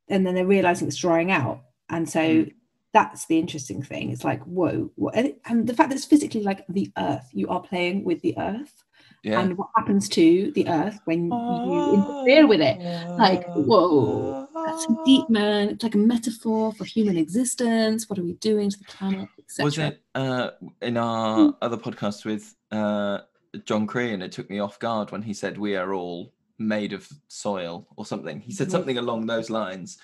[0.09, 1.61] and then they're realizing it's drying out.
[1.89, 2.53] And so Mm.
[2.93, 4.09] that's the interesting thing.
[4.11, 7.61] It's like whoa what, and the fact that it's physically like the earth you are
[7.61, 8.83] playing with the earth.
[9.23, 9.39] Yeah.
[9.39, 12.77] And what happens to the earth when you interfere with it?
[13.17, 18.09] Like whoa that's deep man it's like a metaphor for human existence.
[18.09, 22.55] What are we doing to the planet was it uh in our other podcast with
[22.71, 23.19] uh
[23.65, 26.93] john cree and it took me off guard when he said we are all made
[26.93, 28.71] of soil or something he said Mhm.
[28.71, 29.97] something along those lines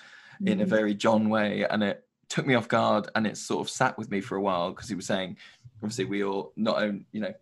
[0.46, 0.68] in a Mhm.
[0.68, 4.10] very john way and it took me off guard and it sort of sat with
[4.10, 5.36] me for a while because he was saying
[5.82, 7.34] obviously we all not own you know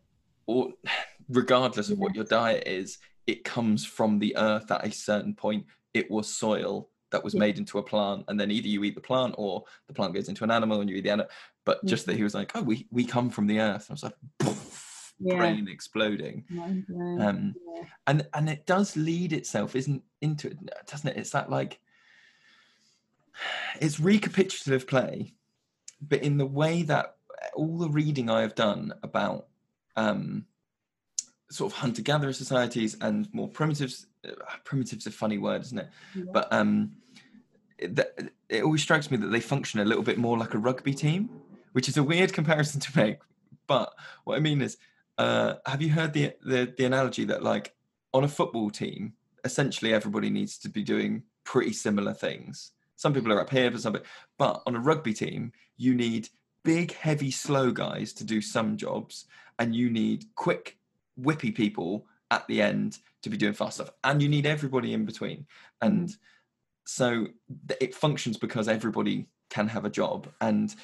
[0.46, 0.72] or
[1.28, 5.66] regardless of what your diet is it comes from the earth at a certain point
[5.92, 7.40] it was soil that was Yeah.
[7.40, 10.28] made into a plant and then either you eat the plant or the plant goes
[10.28, 11.30] into an animal and you eat the animal
[11.64, 13.94] but just that he was like oh we we come from the earth and i
[13.94, 14.67] was like poof,
[15.20, 15.36] Yeah.
[15.36, 17.82] brain exploding um Yeah.
[18.06, 21.80] and and it does lead itself isn't into it doesn't it it's that like
[23.80, 25.34] it's recapitulative play
[26.00, 27.16] but in the way that
[27.54, 29.46] all the reading i have done about
[29.96, 30.44] um
[31.50, 34.30] sort of hunter-gatherer societies and more primitives uh,
[34.64, 36.24] primitives a funny word isn't it Yeah.
[36.32, 36.92] but um
[37.78, 38.14] it, that-
[38.48, 41.28] it always strikes me that they function a little bit more like a rugby team
[41.72, 43.18] which is a weird comparison to make
[43.66, 43.92] but
[44.24, 44.76] what i mean is
[45.18, 47.74] uh have you heard the the, the analogy that like
[48.14, 49.12] on a football team
[49.44, 53.78] essentially everybody needs to be doing pretty similar things Some people are up here, for
[53.78, 54.02] something,
[54.38, 56.28] But on a rugby team, you need
[56.64, 59.26] big, heavy, slow guys to do some jobs,
[59.60, 60.76] and you need quick,
[61.16, 65.06] whippy people at the end to be doing fast stuff, and you need everybody in
[65.06, 65.46] between.
[65.80, 66.10] And
[66.86, 67.28] so
[67.80, 70.74] it functions because everybody can have a job, and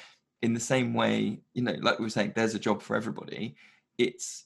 [0.41, 3.55] in the same way, you know, like we were saying, there's a job for everybody.
[3.97, 4.45] It's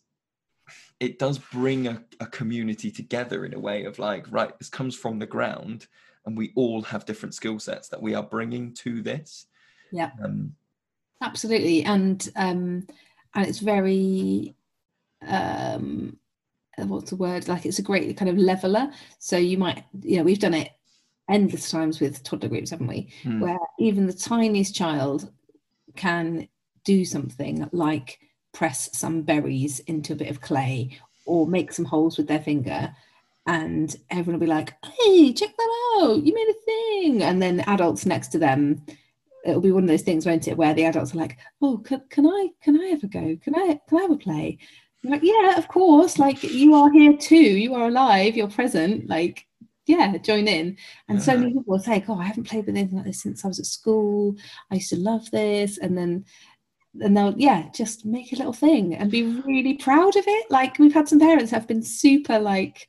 [1.00, 4.96] it does bring a, a community together in a way of like, right, this comes
[4.96, 5.88] from the ground,
[6.26, 9.48] and we all have different skill sets that we are bringing to this.
[9.92, 10.12] Yeah.
[10.24, 10.56] Um,
[11.22, 12.88] absolutely and um
[13.36, 14.56] and it's very
[15.28, 16.18] um
[16.78, 20.24] what's the word like it's a great kind of leveler so you might you know
[20.24, 20.70] we've done it
[21.30, 23.42] endless times with toddler groups haven't we Hmm.
[23.42, 25.30] where even the tiniest child
[25.96, 26.48] can
[26.86, 28.20] do something like
[28.60, 32.94] press some berries into a bit of clay or make some holes with their finger
[33.48, 36.22] and everyone will be like hey check that out!
[36.22, 37.24] You made a thing!
[37.24, 38.86] And then adults next to them
[39.46, 42.04] it'll be one of those things won't it where the adults are like oh can,
[42.10, 43.38] can i can i have a go?
[43.42, 44.58] Can i can i have a play?
[45.06, 47.36] I'm like yeah of course like you are here too.
[47.36, 48.36] You are alive.
[48.36, 49.08] You're present.
[49.08, 49.48] Like
[49.86, 50.76] yeah join in.
[51.08, 53.46] And so many people will say oh i haven't played with anything like this since
[53.46, 54.36] i was at school.
[54.70, 55.78] I used to love this.
[55.78, 56.26] And then
[57.02, 60.52] and they'll yeah just make a little thing and be really proud of it.
[60.52, 62.88] Like we've had some parents have been super like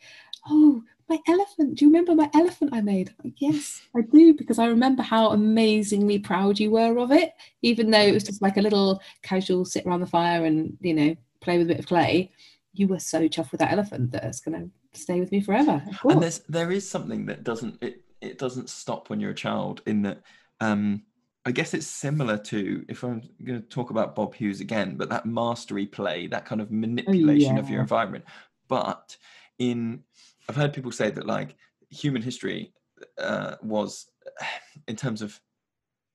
[0.48, 3.12] oh my elephant do you remember my elephant i made?
[3.22, 7.32] Like, yes i do because i remember how amazingly proud you were of it
[7.62, 10.94] even though it was just like a little casual sit around the fire and you
[10.94, 12.30] know play with a bit of clay.
[12.72, 15.80] You were so chuffed with that elephant that it's going to stay with me forever
[16.02, 19.82] and there's there is something that doesn't it it doesn't stop when you're a child
[19.86, 20.20] in that
[20.60, 21.02] um
[21.46, 25.08] i guess it's similar to if i'm going to talk about bob hughes again but
[25.08, 28.24] that mastery play that kind of manipulation of your environment.
[28.68, 29.16] But
[29.58, 30.04] in
[30.48, 31.56] i've heard people say that like
[31.90, 32.72] human history
[33.18, 34.10] uh, was
[34.88, 35.38] in terms of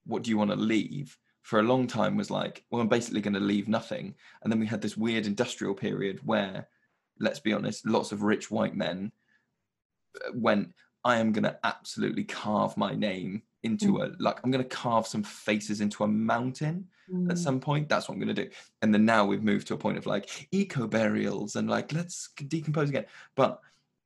[0.06, 3.22] what do you want to leave for a long time was like well i'm basically
[3.22, 4.16] going to leave nothing.
[4.42, 6.68] And then we had this weird industrial period where
[7.20, 9.12] let's be honest lots of rich white men
[10.26, 14.64] uh, went i am going to absolutely carve my name into a like i'm going
[14.64, 16.88] to carve some faces into a mountain
[17.30, 17.38] at Mm.
[17.38, 18.50] some point that's what i'm going to do
[18.82, 22.30] and then now we've moved to a point of like eco burials and like let's
[22.48, 23.60] decompose again but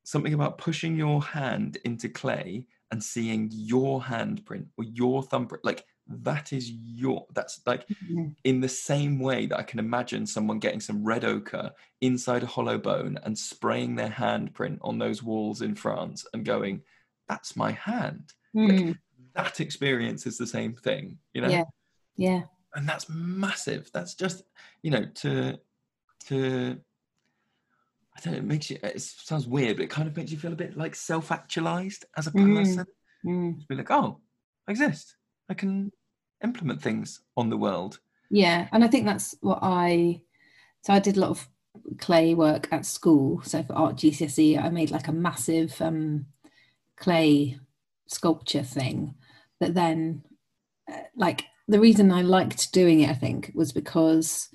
[0.03, 5.85] something about pushing your hand into clay and seeing your handprint or your thumbprint like
[6.07, 8.35] that is your that's like Mhm.
[8.43, 12.47] in the same way that i can imagine someone getting some red ochre inside a
[12.47, 16.81] hollow bone and spraying their handprint on those walls in france and going
[17.29, 18.97] that's my hand Mm.
[19.35, 21.63] That experience is the same thing you know Yeah.
[22.17, 22.41] yeah
[22.75, 24.43] and that's massive that's just
[24.83, 25.57] you know to
[26.27, 26.77] to
[28.15, 30.37] i don't know it makes you it sounds weird but it kind of makes you
[30.37, 32.55] feel a bit like self-actualized as a Mm.
[32.55, 32.85] person
[33.25, 33.59] Mm.
[33.59, 34.19] to be like oh
[34.67, 35.15] i exist
[35.49, 35.91] i can
[36.43, 40.21] implement things on the world Yeah, and I think that's what I.
[40.85, 41.49] So I did a lot of
[41.97, 43.41] clay work at school.
[43.43, 46.27] So for art GCSE, I made like a massive um,
[46.95, 47.59] clay
[48.09, 49.15] sculpture thing.
[49.61, 50.23] That then,
[50.91, 54.49] uh, like the reason I liked doing it, I think, was because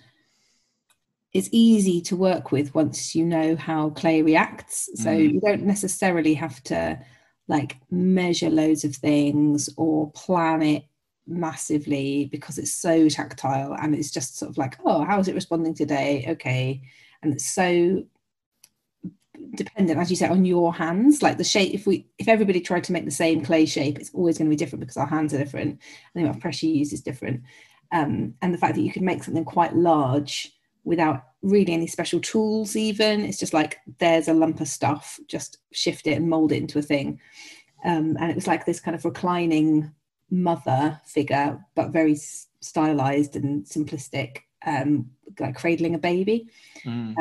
[1.32, 4.88] it's easy to work with once you know how clay reacts.
[5.02, 5.32] So Mm.
[5.34, 6.98] you don't necessarily have to
[7.48, 10.84] like measure loads of things or plan it
[11.26, 15.34] massively because it's so tactile and it's just sort of like oh how is it
[15.34, 16.82] responding today okay
[17.22, 18.02] and it's so
[19.54, 22.84] dependent as you say on your hands like the shape if we if everybody tried
[22.84, 25.32] to make the same clay shape it's always going to be different because our hands
[25.32, 25.78] are different and
[26.14, 27.42] the amount of pressure you use is different
[27.92, 30.50] um, and the fact that you can make something quite large
[30.84, 35.58] without really any special tools even it's just like there's a lump of stuff just
[35.72, 37.20] shift it and mold it into a thing
[37.84, 39.92] um, and it was like this kind of reclining
[40.30, 42.16] mother figure, but very
[42.60, 46.48] stylized and simplistic, um, like cradling a baby.
[46.84, 47.18] Mm.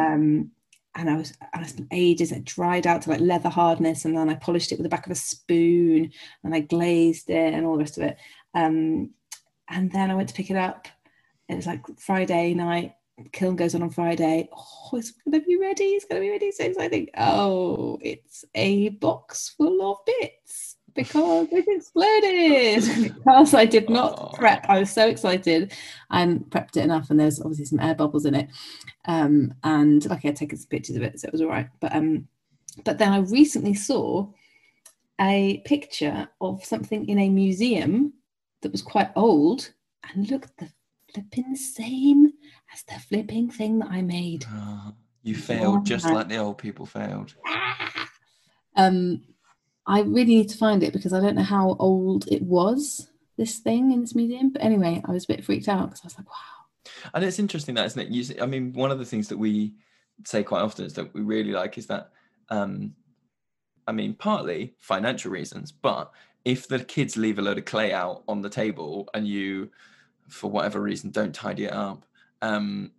[0.96, 2.32] And I was, I spent ages.
[2.32, 5.06] It dried out to like leather hardness, and then I polished it with the back
[5.06, 6.12] of a spoon,
[6.44, 8.18] and I glazed it, and all the rest of it.
[8.54, 9.12] Um,
[9.70, 10.88] and then I went to pick it up.
[11.50, 12.96] It was like Friday night.
[13.32, 14.50] Kiln goes on on Friday.
[14.56, 15.84] Oh, it's gonna be ready.
[15.84, 16.52] It's gonna be ready.
[16.52, 17.10] So exciting.
[17.18, 23.14] Oh, it's a box full of bits because it exploded.
[23.16, 24.32] because I did not Oh.
[24.36, 24.66] prep.
[24.70, 25.74] I was so excited.
[26.10, 28.50] I prepped it enough, and there's obviously some air bubbles in it.
[29.06, 31.68] Um, and like I'd taken some pictures of it, so it was all right.
[31.80, 32.28] But um,
[32.84, 34.28] but then I recently saw
[35.22, 38.14] a picture of something in a museum
[38.62, 39.72] that was quite old,
[40.14, 40.70] and looked the
[41.14, 42.34] flipping same
[42.74, 44.46] as the flipping thing that I made.
[44.50, 46.14] Ah, you failed just Yeah.
[46.14, 47.36] like the old people failed.
[48.76, 49.22] um
[49.86, 53.10] I really need to find it because I don't know how old it was.
[53.38, 56.08] This thing in this museum, but anyway, I was a bit freaked out because I
[56.08, 57.12] was like, wow.
[57.14, 58.10] And it's interesting that, isn't it?
[58.10, 59.74] You, I mean, one of the things that we
[60.24, 62.12] say quite often is that we really like is that,
[62.50, 62.94] um,
[63.88, 66.12] I mean, partly financial reasons, but
[66.46, 69.70] if the kids leave a load of clay out on the table and you,
[70.30, 72.06] for whatever reason, don't tidy it up,
[72.42, 72.92] um,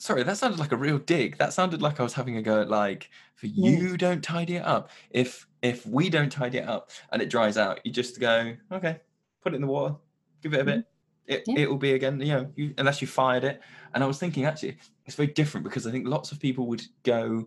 [0.00, 1.36] sorry, that sounded like a real dig.
[1.38, 3.78] That sounded like I was having a go at like, for Yeah.
[3.78, 4.90] you don't tidy it up.
[5.10, 8.98] If if we don't tidy it up and it dries out, you just go, okay,
[9.42, 9.94] put it in the water,
[10.42, 10.84] give it a bit.
[11.26, 11.60] It, Yeah.
[11.60, 13.60] it will be again, you know, you, unless you fired it.
[13.94, 16.82] And I was thinking actually, it's very different because I think lots of people would
[17.02, 17.46] go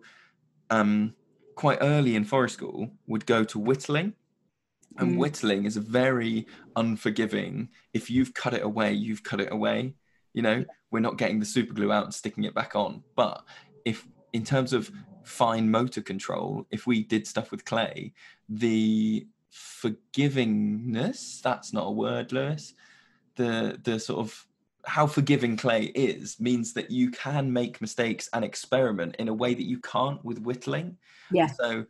[0.70, 1.14] um,
[1.56, 4.14] quite early in forest school, would go to whittling.
[4.98, 5.18] And Mm.
[5.18, 6.46] whittling is a very
[6.76, 7.68] unforgiving.
[7.92, 9.94] If you've cut it away, you've cut it away.
[10.34, 13.02] You know, we're not getting the super glue out and sticking it back on.
[13.16, 13.42] But
[13.84, 14.90] if, in terms of
[15.22, 18.12] fine motor control, if we did stuff with clay,
[18.48, 22.74] the forgivingness that's not a word, Lewis.
[23.36, 24.46] The the sort of
[24.86, 29.54] how forgiving clay is means that you can make mistakes and experiment in a way
[29.54, 30.98] that you can't with whittling.
[31.30, 31.46] Yeah.
[31.46, 31.86] So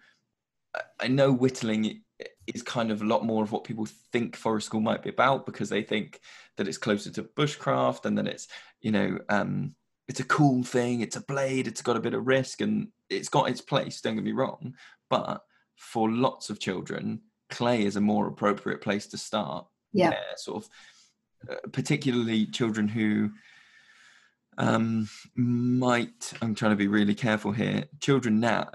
[1.00, 2.02] I- know whittling
[2.46, 5.46] is kind of a lot more of what people think forest school might be about
[5.46, 6.20] because they think
[6.56, 8.48] that it's closer to bushcraft and that it's
[8.80, 9.74] you know um,
[10.08, 13.28] it's a cool thing it's a blade it's got a bit of risk and it's
[13.28, 14.74] got its place don't get me wrong
[15.10, 15.42] but
[15.76, 17.20] for lots of children
[17.50, 20.10] clay is a more appropriate place to start Yeah.
[20.36, 20.70] sort of
[21.50, 23.30] uh, particularly children who
[24.58, 28.68] um might i'm trying to be really careful here children now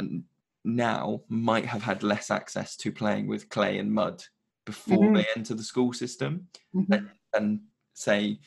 [0.64, 4.24] now might have had less access to playing with clay and mud
[4.66, 5.16] before Mhm.
[5.16, 7.10] they enter the school system Mhm.
[7.34, 7.62] and
[7.94, 8.40] say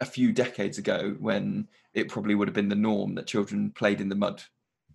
[0.00, 4.00] a few decades ago when it probably would have been the norm that children played
[4.00, 4.42] in the mud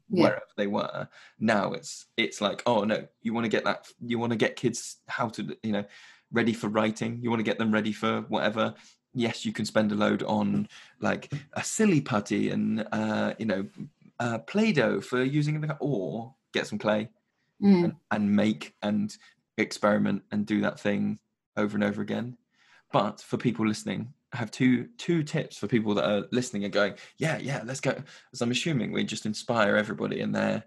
[0.09, 0.23] Yeah.
[0.23, 1.09] wherever they were
[1.39, 4.55] now it's it's like oh no you want to get that you want to get
[4.55, 5.85] kids how to you know
[6.31, 8.75] ready for writing you want to get them ready for whatever
[9.13, 10.67] yes you can spend a load on
[10.99, 13.67] like a silly putty and uh you know
[14.19, 17.09] uh play-doh for using the or get some clay
[17.63, 17.83] Mm.
[17.85, 19.15] and, and make and
[19.57, 21.19] experiment and do that thing
[21.55, 22.37] over and over again.
[22.91, 26.73] But for people listening, I have two two tips for people that are listening and
[26.73, 27.95] going, yeah, yeah, let's go.
[28.33, 30.65] As I'm assuming we just inspire everybody and they're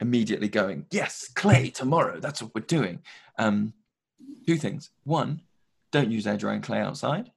[0.00, 2.20] immediately going, yes, clay tomorrow.
[2.20, 3.00] That's what we're doing.
[3.38, 3.74] Um,
[4.46, 4.88] two things.
[5.04, 5.42] One,
[5.92, 7.30] don't use air drying clay outside.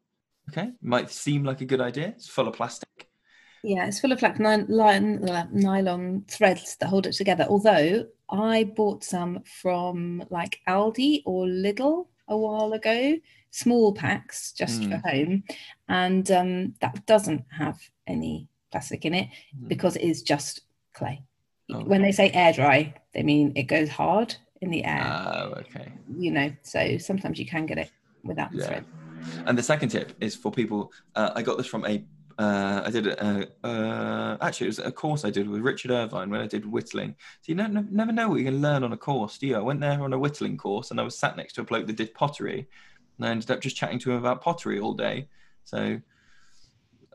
[0.49, 2.08] Okay, might seem like a good idea.
[2.16, 2.83] It's full of plastic.
[3.64, 7.45] Yeah, it's full of like ny- line, uh, nylon threads that hold it together.
[7.49, 13.18] Although I bought some from like Aldi or Lidl a while ago,
[13.51, 15.43] small packs just for home,
[15.88, 19.68] and um, that doesn't have any plastic in it Mm.
[19.70, 20.61] because it is just
[20.93, 21.22] clay.
[21.72, 21.84] Oh.
[21.86, 25.03] When they say air dry, they mean it goes hard in the air.
[25.05, 25.91] Oh, okay.
[26.18, 27.91] you know, so sometimes you can get it
[28.24, 28.66] without the Yeah.
[28.66, 28.86] thread.
[29.45, 30.91] And the second tip is for people.
[31.16, 32.03] Uh, I got this from a.
[32.38, 36.30] Uh, I did a, uh, actually it was a course I did with Richard Irvine
[36.30, 37.16] when I did whittling.
[37.42, 39.56] So you don't, never know what going to learn on a course, do you?
[39.56, 41.88] I went there on a whittling course and I was sat next to a bloke
[41.88, 42.68] that did pottery,
[43.18, 45.28] and I ended up just chatting to him about pottery all day.
[45.64, 46.00] So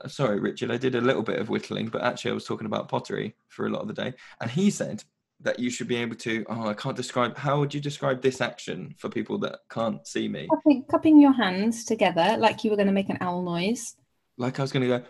[0.00, 2.66] uh, sorry, Richard, I did a little bit of whittling, but actually I was talking
[2.66, 4.14] about pottery for a lot of the day.
[4.40, 5.02] And he said
[5.40, 6.44] that you should be able to.
[6.48, 7.36] Oh, I can't describe.
[7.36, 10.48] How would you describe this action for people that can't see me?
[10.48, 13.96] Cupping, cupping your hands together like you were going to make an owl noise.
[14.38, 15.04] Like I was going to go.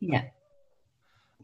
[0.00, 0.24] Yeah.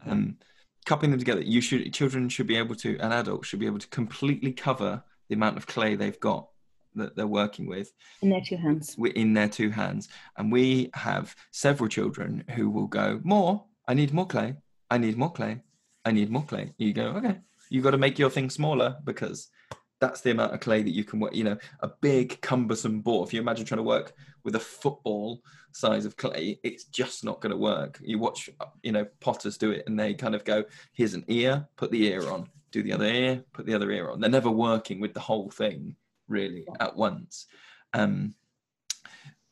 [0.05, 0.37] um,
[0.85, 1.41] cupping them together.
[1.41, 5.03] You should children should be able to, and adults should be able to completely cover
[5.27, 6.47] the amount of clay they've got
[6.95, 7.91] that they're working with
[8.21, 8.95] In their two hands.
[8.95, 10.09] wi- in their two hands.
[10.37, 14.55] And we have several children who will go, "More, I need more clay.
[14.91, 15.61] I need more clay.
[16.05, 17.39] I need more clay." You go, "Okay,
[17.69, 19.49] You've got to make your thing smaller because."
[19.99, 21.33] That's the amount of clay that you can work.
[21.33, 23.23] You know, a big cumbersome ball.
[23.23, 24.11] If you imagine trying to work
[24.43, 25.41] with a football
[25.71, 27.99] size of clay, it's just not going to work.
[28.01, 28.49] You watch,
[28.81, 30.63] you know, potters do it, and they kind of go,
[30.93, 32.49] "Here's an ear, put the ear on.
[32.71, 35.49] Do the other ear, put the other ear on." They're never working with the whole
[35.49, 35.95] thing
[36.27, 37.47] really at once.
[37.93, 38.35] Um,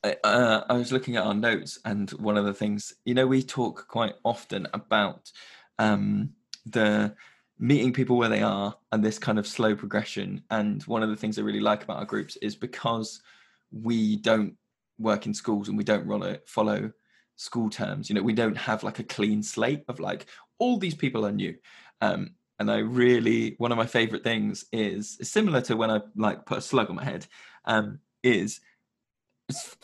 [0.04, 3.28] I- uh, I was looking at our notes, and one of the things, you know,
[3.28, 5.32] we talk quite often about
[5.80, 6.34] um,
[6.66, 7.16] the
[7.60, 10.44] meeting people where they are and this kind of slow progression.
[10.50, 13.22] And one of the things I really like about our groups is because
[13.72, 14.56] we don't
[15.02, 16.91] work in schools and we don't follow, follow
[17.36, 20.28] school terms, you know, we don't have like a clean slate of like,
[20.60, 21.56] all these people are new.
[22.02, 26.45] Um, and I really, one of my favorite things is similar to when I like
[26.45, 27.26] put a slug on my head,
[27.66, 28.62] um, is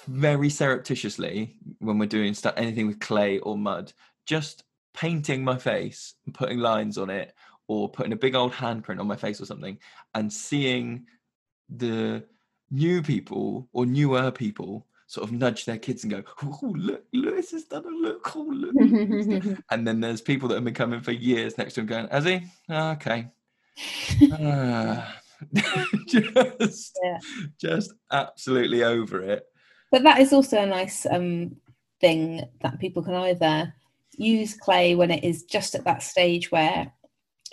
[0.07, 3.91] very surreptitiously when we're doing stuff anything with clay or mud
[4.25, 4.63] just
[4.93, 7.33] painting my face and putting lines on it
[7.67, 9.77] or putting a big old handprint on my face or something
[10.13, 11.05] and seeing
[11.69, 12.23] the
[12.71, 17.51] new people or newer people sort of nudge their kids and go, "Oh, look, Lewis
[17.51, 18.35] has done a look.
[18.35, 18.75] Oh, look."
[19.71, 22.25] and then there's people that have been coming for years next to him going, "Has
[22.25, 22.41] he?
[22.69, 23.27] Ah, okay."
[24.33, 25.19] Ah.
[26.07, 27.19] just, Yeah.
[27.59, 29.45] just absolutely over it.
[29.91, 31.55] But that is also a nice um,
[32.01, 33.73] thing that people can either
[34.17, 36.91] use clay when it is just at that stage where,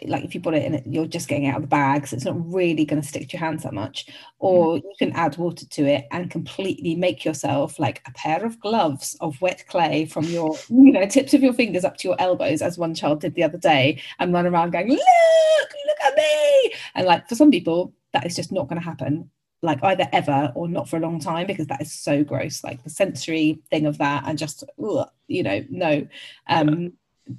[0.07, 2.17] like, if you put it in, it, you're just getting out of the bag, so
[2.17, 4.07] it's not really going to stick to your hands that much.
[4.39, 8.61] Or you can add water to it and completely make yourself like a pair of
[8.61, 12.21] gloves of wet clay from your, you know, tips of your fingers up to your
[12.21, 16.17] elbows, as one child did the other day, and run around going, "Look, look at
[16.17, 19.31] me!" And like for some people, that is just not going to happen
[19.65, 22.85] like either ever or not for a long time because that is so gross like
[22.85, 26.07] the sensory thing of that and just ugh, you know no
[26.49, 26.93] um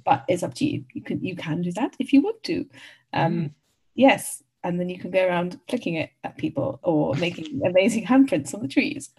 [0.04, 2.66] but it's up to you you can you can do that if you want to
[3.12, 3.50] um Mm.
[3.94, 8.52] yes and then you can go around flicking it at people or making amazing handprints
[8.54, 9.10] on the trees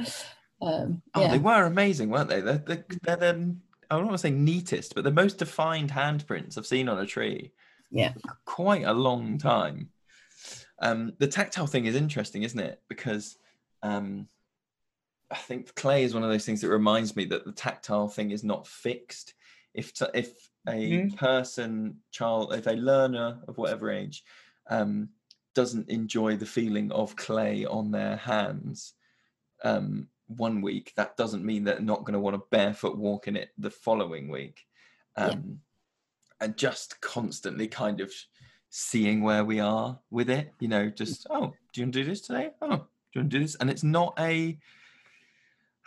[0.61, 2.41] um Oh, yeah they were amazing, weren't they?
[2.41, 3.55] They're, they're, they're the,
[3.89, 7.05] I don't want to say neatest, but the most defined handprints I've seen on a
[7.05, 7.53] tree.
[7.91, 8.13] Yeah.
[8.45, 9.89] Quite a long time.
[10.79, 12.81] Um, the tactile thing is interesting, isn't it?
[12.89, 13.37] Because
[13.81, 14.27] um,
[15.31, 18.31] I think clay is one of those things that reminds me that the tactile thing
[18.31, 19.35] is not fixed.
[19.73, 21.15] If t- if a Mhm.
[21.17, 24.23] person, child, if a learner of whatever age
[24.69, 25.09] um,
[25.53, 28.93] doesn't enjoy the feeling of clay on their hands,
[29.63, 33.37] um, one week, that doesn't mean they're not going to want to barefoot walk in
[33.37, 34.67] it the following week.
[35.17, 35.27] Yeah.
[35.27, 35.61] Um,
[36.39, 38.13] And just constantly kind of
[38.69, 42.05] seeing where we are with it, you know, just, oh, do you want to do
[42.05, 42.51] this today?
[42.61, 42.73] Oh, do
[43.13, 43.55] you want to do this?
[43.55, 44.59] And it's not a,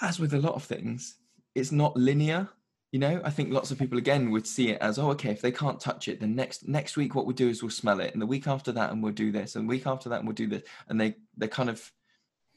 [0.01, 1.19] as with a lot of things,
[1.55, 2.49] it's not linear.
[2.93, 5.41] You know, I think lots of people again would see it as, oh, okay, if
[5.41, 8.13] they can't touch it, then next next week what we'll do is we'll smell it,
[8.13, 10.27] and the week after that, and we'll do this, and the week after that, and
[10.27, 11.93] we'll do this, and they they kind of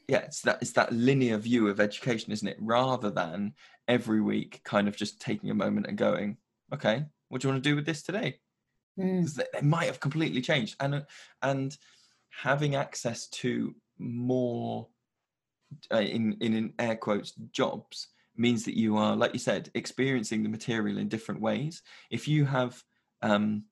[0.08, 2.56] yeah, it's that it's that linear view of education, isn't it?
[2.60, 3.54] Rather than
[3.86, 6.36] every week kind of just taking a moment and going,
[6.72, 8.38] okay, what do you want to do with this today?
[8.98, 9.32] Mm.
[9.34, 11.06] they, they might have completely changed, and
[11.42, 11.76] and
[12.30, 14.88] having access to more
[15.92, 20.42] uh, in in in air quotes jobs means that you are, like you said, experiencing
[20.42, 21.82] the material in different ways.
[22.10, 22.82] If you have
[23.22, 23.64] um,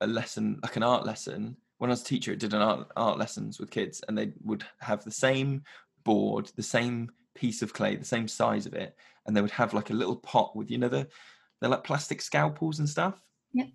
[0.00, 2.90] a lesson, like an art lesson, when I was a teacher, I did an art,
[2.96, 5.62] art lessons with kids, and they would have the same
[6.04, 8.96] board, the same piece of clay, the same size of it,
[9.26, 11.08] and they would have like a little pot with, you know, the
[11.60, 13.22] they're like plastic scalpels and stuff.
[13.52, 13.66] Yeah.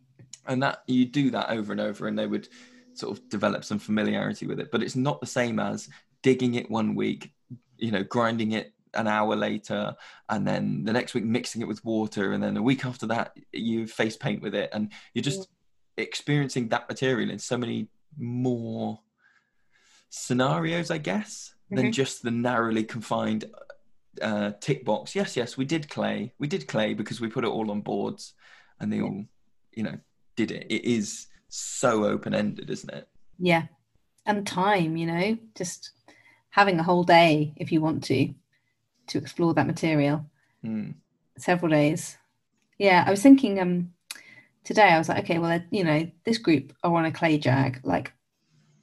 [0.47, 2.47] And that you do that over and over, and they would
[2.93, 4.71] sort of develop some familiarity with it.
[4.71, 5.89] But it's not the same as
[6.21, 7.31] digging it one week,
[7.77, 9.95] you know, grinding it an hour later,
[10.29, 13.37] and then the next week mixing it with water, and then a week after that
[13.51, 15.49] you face paint with it, and you're just
[15.97, 17.87] experiencing that material in so many
[18.17, 18.99] more
[20.09, 21.93] scenarios, I guess, than Mhm.
[21.93, 23.45] just the narrowly confined
[24.21, 25.13] uh, tick box.
[25.13, 26.33] Yes, yes, we did clay.
[26.39, 28.33] We did clay because we put it all on boards,
[28.79, 29.25] and they all,
[29.73, 29.99] you know,
[30.37, 30.65] did it.
[30.69, 33.07] It is so open ended, isn't it?
[33.37, 33.63] yeah
[34.25, 35.91] and time you know just
[36.51, 38.33] having a whole day if you want to
[39.08, 40.26] to explore that material.
[40.64, 40.91] Hmm.
[41.38, 42.18] several days.
[42.78, 43.91] Yeah i was thinking um
[44.64, 47.80] today i was like okay well you know this group are on a clay jag.
[47.84, 48.14] Like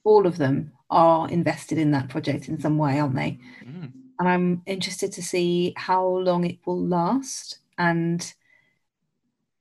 [0.04, 3.38] all of them are invested in that project in some way aren't they?
[3.64, 3.92] Mm.
[4.18, 7.58] and i'm interested to see how long it will last.
[7.78, 8.20] And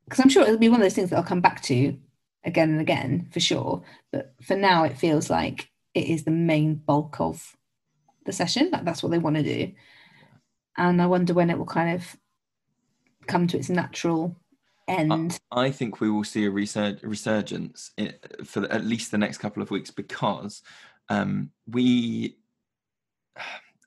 [0.06, 1.98] because i'm sure it'll be one of those things that i'll come back to
[2.44, 3.84] again and again for sure.
[4.12, 7.56] But for now it feels like it is the main bulk of
[8.26, 8.70] the session.
[8.72, 9.74] Like that's what they want to do
[10.78, 12.16] and i wonder when it will kind of
[13.28, 14.36] come to its natural
[14.88, 18.14] end I think we will see a resur- resurgence i
[18.44, 20.64] for at least the next couple of weeks because
[21.12, 22.38] um, we.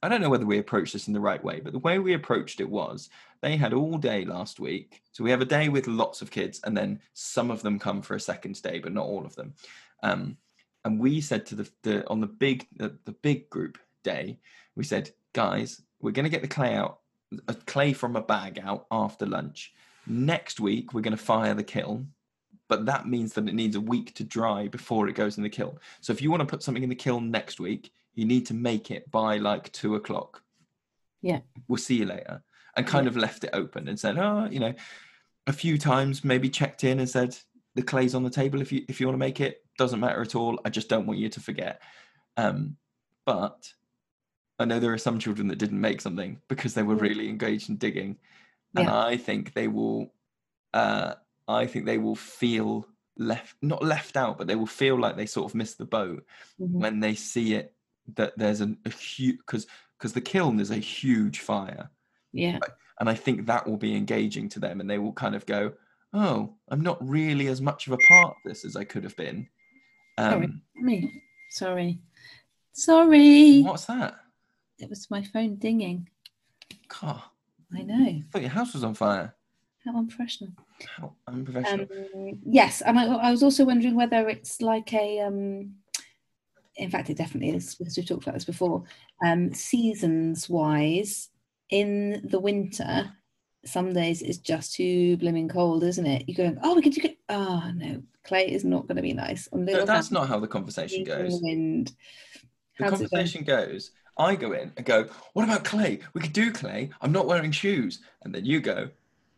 [0.03, 2.13] I don't know whether we approached this in the right way, but the way we
[2.13, 3.09] approached it was
[3.41, 5.01] they had all day last week.
[5.13, 8.03] So we have a day with lots of kids, and then some of them come
[8.03, 9.55] for a second day, but not all of them.
[10.03, 10.37] Um,
[10.85, 14.39] and we said to the, the on the big the, the big group day,
[14.77, 16.99] we said, guys, we're going to get the clay out,
[17.49, 19.73] a clay from a bag out after lunch.
[20.07, 22.13] Next week, we're going to fire the kiln,
[22.69, 25.49] but that means that it needs a week to dry before it goes in the
[25.49, 25.79] kiln.
[26.03, 28.55] So if you want to put something in the kiln next week, you need to
[28.55, 30.43] make it by like two o'clock.
[31.23, 31.41] Yeah.
[31.69, 32.43] We'll see you later.
[32.77, 34.75] And kind of left it open and said, oh, you know,
[35.47, 37.35] a few times maybe checked in and said,
[37.77, 39.65] the clay's on the table if you if you want to make it.
[39.79, 40.61] Doesn't matter at all.
[40.65, 41.81] I just don't want you to forget.
[42.37, 42.77] Um,
[43.25, 43.73] but
[44.65, 47.69] I know there are some children that didn't make something because they were really engaged
[47.69, 48.17] in digging.
[48.75, 48.99] And Yeah.
[48.99, 50.15] I think they will
[50.73, 51.15] uh
[51.47, 52.89] I think they will feel
[53.19, 56.25] left not left out, but they will feel like they sort of missed the boat
[56.59, 56.71] Mhm.
[56.83, 57.75] when they see it
[58.17, 59.67] that there's an, a huge because
[59.99, 61.91] because the kiln is a huge fire,
[62.33, 62.59] Yeah.
[63.01, 65.75] and I think that will be engaging to them, and they will kind of go,
[66.15, 69.17] "Oh, I'm not really as much of a part of this as I could have
[69.17, 69.47] been."
[70.19, 70.47] Sorry.
[70.47, 71.23] Um, Me.
[71.51, 72.01] Sorry.
[72.73, 73.63] Sorry.
[73.63, 74.24] what's that?
[74.79, 76.09] It was my phone dinging.
[76.89, 77.23] God,
[77.75, 78.05] I know.
[78.07, 79.35] I thought your house was on fire.
[79.85, 80.53] How unprofessional.
[80.97, 81.87] How unprofessional.
[82.15, 85.21] Um, yes, and I, I was also wondering whether it's like a.
[85.21, 85.75] Um,
[86.77, 88.83] in fact, it definitely is because we've talked about this before.
[89.25, 91.31] Um, seasons wise,
[91.71, 93.13] in the winter,
[93.65, 96.25] some days it's just too blooming cold, isn't it?
[96.27, 97.19] You're going, oh, we could do it.
[97.29, 99.49] Oh no, clay is not going to be nice.
[99.53, 101.41] On No, that's not how the conversation in the goes.
[101.43, 101.93] Wind.
[102.79, 103.11] The How's it going?
[103.11, 106.01] conversation goes, I go in and go, What about clay?
[106.13, 106.91] We could do clay.
[107.01, 108.01] I'm not wearing shoes.
[108.23, 108.89] And then you go,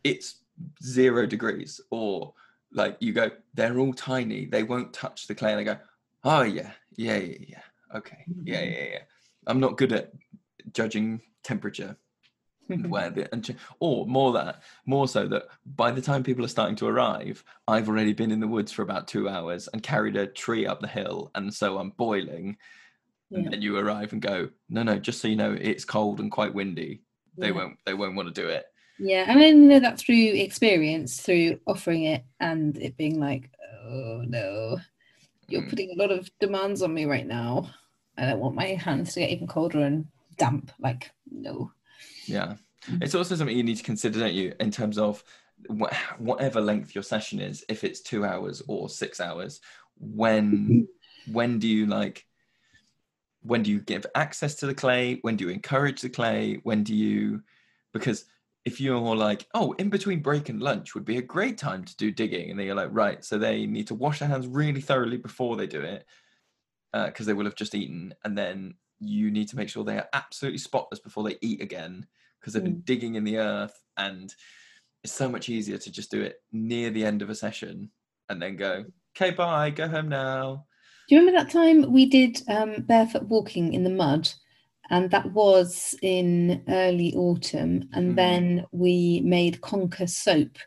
[0.03, 0.35] It's
[0.83, 1.81] zero degrees.
[1.89, 2.33] Or
[2.71, 4.45] like you go, They're all tiny.
[4.45, 5.51] They won't touch the clay.
[5.51, 5.77] And I go,
[6.23, 6.71] Oh, yeah.
[6.95, 7.61] Yeah, yeah, yeah.
[7.95, 8.23] Okay.
[8.43, 8.71] Yeah, Mm-hmm.
[8.73, 8.99] yeah, yeah.
[9.47, 10.11] I'm not good at
[10.73, 11.95] judging temperature
[12.69, 16.49] and where the and or more that more so that by the time people are
[16.49, 20.17] starting to arrive i've already been in the woods for about two hours and carried
[20.17, 22.57] a tree up the hill and so i'm boiling
[23.33, 26.31] and then you arrive and go no no just so you know it's cold and
[26.31, 27.01] quite windy
[27.39, 27.53] they Yeah.
[27.53, 28.65] won't they won't want to do it
[28.99, 33.51] Yeah, and I know that through experience, through offering it and it being like,
[33.85, 34.79] oh no,
[35.49, 35.69] you're Mm.
[35.69, 37.71] putting a lot of demands on me right now.
[38.17, 40.07] I don't want my hands to get even colder and
[40.37, 40.71] damp.
[40.79, 41.71] Like, no.
[42.27, 42.55] yeah
[42.87, 43.01] Mhm.
[43.01, 45.23] it's also something you need to consider don't you in terms of
[45.69, 49.61] wh- whatever length your session is if it's two hours or six hours
[49.99, 50.87] when
[51.25, 52.25] when do you like
[53.47, 55.19] when do you give access to the clay?
[55.21, 56.59] When do you encourage the clay?
[56.63, 57.41] When do you
[57.93, 58.25] because
[58.65, 61.85] if you're more like oh in between break and lunch would be a great time
[61.85, 64.45] to do digging and then you're like right so they need to wash their hands
[64.45, 66.05] really thoroughly before they do it
[66.93, 69.97] uh, because they will have just eaten and then you need to make sure they
[69.97, 72.05] are absolutely spotless before they eat again
[72.39, 72.85] because they've been mm.
[72.85, 74.35] digging in the earth and
[75.01, 77.89] it's so much easier to just do it near the end of a session
[78.27, 78.83] and then go
[79.15, 80.65] okay bye go home now
[81.07, 84.29] Do you remember that time we did um, barefoot walking in the mud?
[84.89, 87.89] And that was in early autumn.
[87.93, 88.15] And Mhm.
[88.15, 90.57] then we made conker soap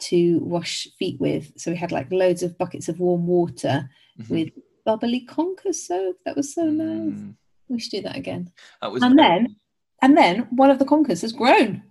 [0.00, 1.52] to wash feet with.
[1.56, 3.88] So we had like loads of buckets of warm water
[4.20, 4.28] Mhm.
[4.30, 4.48] with
[4.84, 6.16] bubbly conker soap.
[6.24, 7.18] That was so nice.
[7.18, 7.34] Mm,
[7.68, 8.50] We should do that again.
[8.80, 9.56] that was And very- then-
[10.00, 11.82] And then one of the conkers has grown.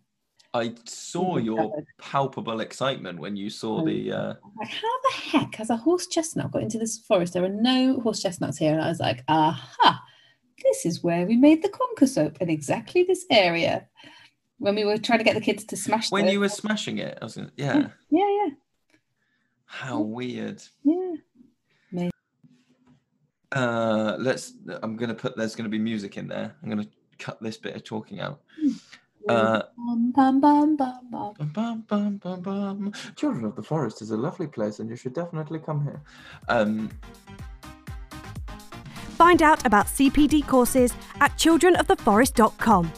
[0.58, 4.12] I saw Mhm, your palpable excitement when you saw the.
[4.12, 7.34] Uh, Like, how the heck has a horse chestnut got into this forest?
[7.34, 8.74] There are no horse chestnuts here.
[8.74, 10.04] And I was like, aha,
[10.64, 13.88] this is where we made the conker soap in exactly this area.
[14.60, 16.98] When we were trying to get the kids to smash when the- you were smashing
[16.98, 17.90] it, I was gonna, yeah.
[18.10, 18.50] Yeah, yeah,
[19.66, 20.64] How weird.
[20.84, 21.14] yeah.
[23.52, 24.54] Uh, let's.
[24.84, 25.38] I'm gonna put.
[25.38, 26.54] There's gonna be music in there.
[26.62, 26.86] I'm gonna
[27.18, 28.42] cut this bit of talking out.
[29.30, 29.62] Uh,
[31.54, 32.94] Bum, bum, bum.
[33.16, 36.02] Children of the Forest is a lovely place, and you should definitely come here.
[36.48, 36.90] Um,
[39.18, 42.92] Find out about CPD courses at childrenoftheforest.com.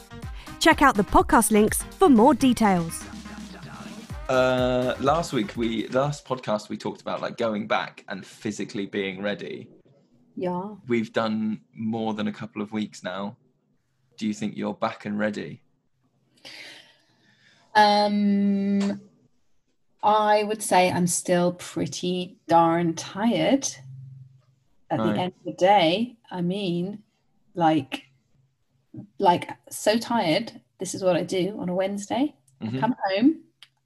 [0.58, 3.02] Check out the podcast links for more details.
[4.28, 9.22] uh, last week we last podcast we talked about like going back and physically being
[9.22, 9.68] ready.
[10.36, 10.74] Yeah.
[10.88, 13.36] We've done more than a couple of weeks now.
[14.18, 15.62] Do you think you're back and ready?
[17.74, 19.00] Um,
[20.02, 23.68] I would say I'm still pretty darn tired
[24.90, 25.14] at Right.
[25.14, 26.16] the end of the day.
[26.30, 27.02] I mean,
[27.54, 28.06] like,
[29.18, 30.60] like so tired.
[30.78, 32.34] This is what I do on a Wednesday.
[32.60, 32.80] Mhm.
[32.80, 33.40] Come home.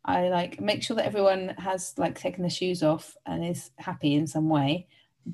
[0.04, 4.14] I like make sure that everyone has like taken their shoes off and is happy
[4.14, 4.86] in some way.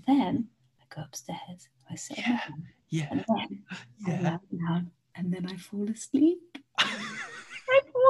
[0.07, 0.49] Then
[0.81, 1.69] I go upstairs.
[1.91, 2.41] I sit Yeah.
[2.49, 3.65] bed, Yeah, and then
[4.07, 4.23] I yeah.
[4.23, 6.59] lie down, and then I fall asleep.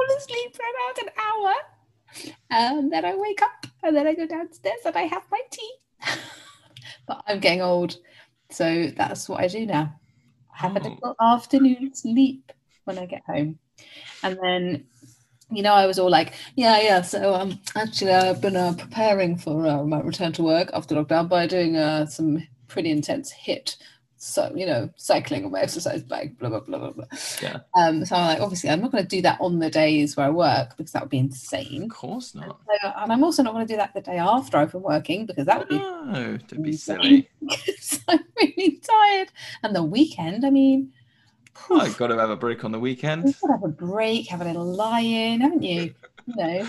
[0.07, 1.53] Fall asleep for about an hour.
[2.49, 5.71] And then I wake up and then I go downstairs and I have my tea.
[7.07, 7.97] but I'm getting old.
[8.49, 9.93] So that's what I do now.
[10.53, 10.89] I have a Oh.
[10.89, 12.51] little afternoon sleep
[12.85, 13.59] when I get home.
[14.23, 14.85] And then,
[15.49, 17.01] you know, I was all like, yeah, yeah.
[17.01, 21.29] So um, actually, I've been uh, preparing for uh, my return to work after lockdown
[21.29, 23.77] by doing uh, some pretty intense HIIT.
[24.23, 27.05] So, you know, cycling on my exercise bike blah, blah, blah, blah, blah.
[27.41, 27.61] Yeah.
[27.75, 30.27] Um, so I'm like, obviously, I'm not going to do that on the days where
[30.27, 31.85] I work because that would be insane.
[31.85, 32.59] Of course not.
[32.67, 35.25] So, and I'm also not going to do that the day after I've been working
[35.25, 37.27] because that would be No, don't be silly.
[37.41, 39.29] because I'm really tired.
[39.63, 40.91] And the weekend, I mean,
[41.71, 43.25] Oh, I've got to have a break on the weekend.
[43.25, 45.95] you've got to have a break, have a little lie in, haven't you?
[46.27, 46.67] You know,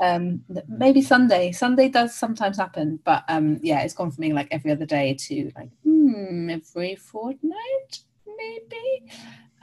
[0.00, 1.52] um, maybe Sunday.
[1.52, 5.14] Sunday does sometimes happen, but um, yeah, it's gone from being like every other day
[5.14, 9.12] to like, hmm, mm, every fortnight, maybe.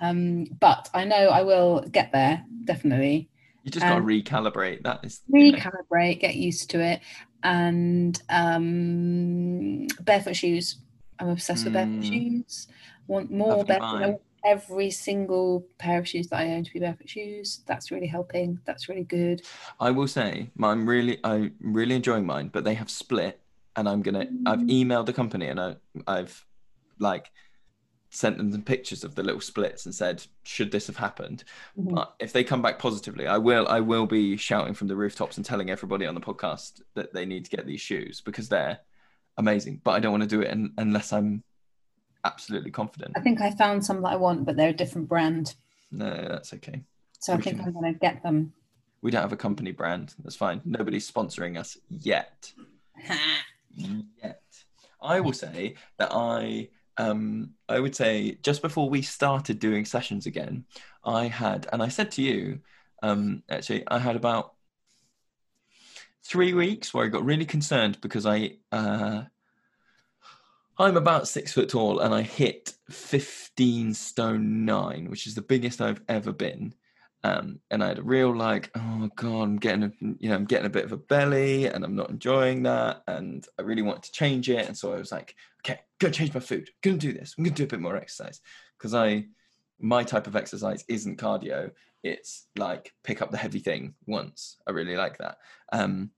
[0.02, 3.30] Um, but I know I will get there definitely.
[3.64, 4.84] You just got to recalibrate.
[4.84, 7.02] That is Recalibrate, get used to it,
[7.44, 10.78] and um, barefoot shoes.
[11.18, 12.14] I'm obsessed with barefoot Mm.
[12.14, 12.68] shoes.
[13.08, 14.22] Want more barefoot.
[14.46, 14.58] I line.
[14.58, 17.64] want every single pair of shoes that I own to be barefoot shoes.
[17.66, 18.60] That's really helping.
[18.66, 19.42] That's really good.
[19.80, 23.40] I will say, I'm really, I'm really enjoying mine, but they have split,
[23.76, 24.28] and I'm gonna.
[24.46, 24.70] I've Mm.
[24.88, 25.76] emailed the company, and I,
[26.08, 26.46] I've
[27.00, 27.32] like
[28.10, 31.44] sent them some pictures of the little splits and said, should this have happened?
[31.78, 31.94] Mhm.
[31.96, 33.68] But if they come back positively, I will.
[33.68, 37.26] I will be shouting from the rooftops and telling everybody on the podcast that they
[37.26, 38.80] need to get these shoes because they're
[39.38, 39.82] amazing.
[39.84, 41.44] But I don't want to do it un- unless I'm
[42.26, 43.14] absolutely confident.
[43.16, 45.56] I think I found some that I want, but they're a different brand.
[45.92, 46.82] No, that's okay.
[47.20, 48.52] So I think can- I'm going to get them.
[49.02, 50.16] We don't have a company brand.
[50.24, 50.62] That's fine.
[50.66, 52.52] Nobody's sponsoring us yet.
[53.76, 54.42] yet.
[55.02, 60.26] I will say that I um I would say just before we started doing sessions
[60.26, 60.66] again,
[61.04, 62.62] I had and I said to you,
[63.04, 64.54] um actually I had about
[66.24, 69.24] three weeks where I got really concerned because I uh
[70.78, 75.82] I'm about six foot tall and I hit 15 stone nine, which is the biggest
[75.82, 76.74] I've ever been.
[77.24, 80.46] Um, and I had a real like, oh god, I'm getting a, you know, I'm
[80.46, 84.04] getting a bit of a belly, and I'm not enjoying that, and I really wanted
[84.04, 87.14] to change it, and so I was like, okay, gonna change my food, gonna do
[87.14, 88.42] this, I'm gonna do a bit more exercise,
[88.78, 89.26] because I,
[89.80, 91.72] my type of exercise isn't cardio,
[92.04, 94.58] it's like pick up the heavy thing once.
[94.68, 95.40] I really like that.
[95.74, 96.12] Um,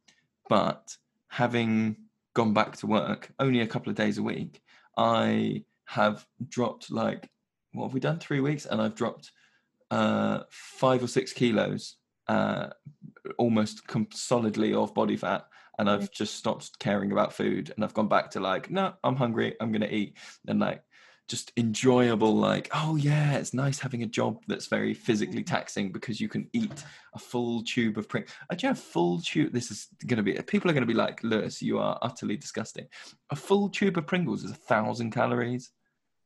[0.50, 0.98] but
[1.30, 1.96] having
[2.38, 4.62] gone back to work only a couple of days a week,
[4.96, 7.28] I have dropped like,
[7.74, 8.20] what have we done?
[8.20, 9.32] Three weeks, and I've dropped
[9.90, 11.96] uh, five or six kilos,
[12.28, 12.68] uh,
[13.40, 15.48] almost com- solidly of body fat,
[15.80, 19.16] and I've just stopped caring about food, and I've gone back to like, no, I'm
[19.16, 20.16] hungry, I'm gonna eat,
[20.48, 20.84] and like
[21.28, 25.48] just enjoyable, like, oh yeah, it's nice having a job that's very physically mm.
[25.48, 28.34] taxing because you can eat a full tube of Pringles.
[28.50, 29.52] I do have full tube.
[29.52, 32.88] This is gonna be people are gonna be like, Lewis, you are utterly disgusting.
[33.30, 35.72] A full tube of Pringles is a thousand calories.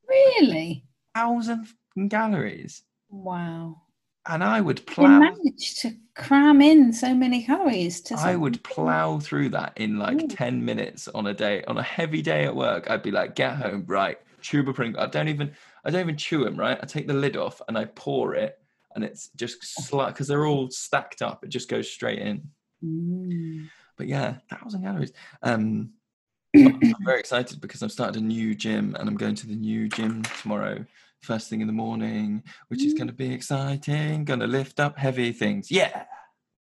[0.07, 0.85] Really?
[1.15, 1.67] a Thousand
[2.09, 2.83] calories.
[3.09, 3.81] Wow.
[4.27, 8.63] And I would You plow managed to cram in so many calories to I would
[8.63, 10.27] plow through that in like Ooh.
[10.27, 12.89] 10 minutes on a day, on a heavy day at work.
[12.89, 14.19] I'd be like, get home, right?
[14.41, 15.03] Tube of Pringles.
[15.03, 15.53] I don't even,
[15.85, 16.77] I don't even chew them, right?
[16.81, 18.57] I take the lid off and I pour it
[18.95, 21.43] and it's just slight because they're all stacked up.
[21.43, 22.49] It just goes straight in.
[22.83, 23.67] Mm.
[23.97, 25.13] But yeah, thousand calories.
[25.43, 25.91] Um,
[26.55, 29.87] I'm very excited because I've started a new gym and I'm going to the new
[29.87, 30.85] gym tomorrow,
[31.21, 34.25] first thing in the morning, which is going to be exciting.
[34.25, 35.71] Going to lift up heavy things.
[35.71, 36.03] Yeah.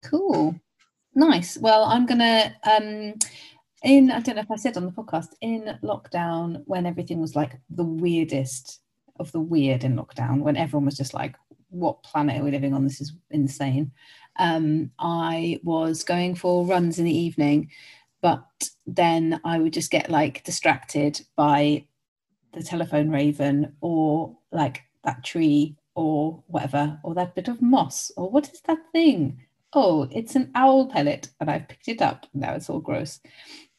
[0.04, 0.54] Cool.
[1.14, 1.56] Nice.
[1.56, 3.14] Well, I'm gonna um
[3.82, 7.36] in I don't know if I said on the podcast, in lockdown when everything was
[7.36, 8.80] like the weirdest
[9.18, 11.36] of the weird in lockdown, when everyone was just like,
[11.70, 12.84] what planet are we living on?
[12.84, 13.92] This is insane.
[14.38, 17.70] Um, I was going for runs in the evening,
[18.20, 18.44] but
[18.86, 21.86] then I would just get like distracted by
[22.52, 28.30] the telephone raven or like that tree or whatever, or that bit of moss, or
[28.30, 29.40] what is that thing?
[29.72, 32.26] Oh, it's an owl pellet, and I've picked it up.
[32.34, 33.20] Now it's all gross.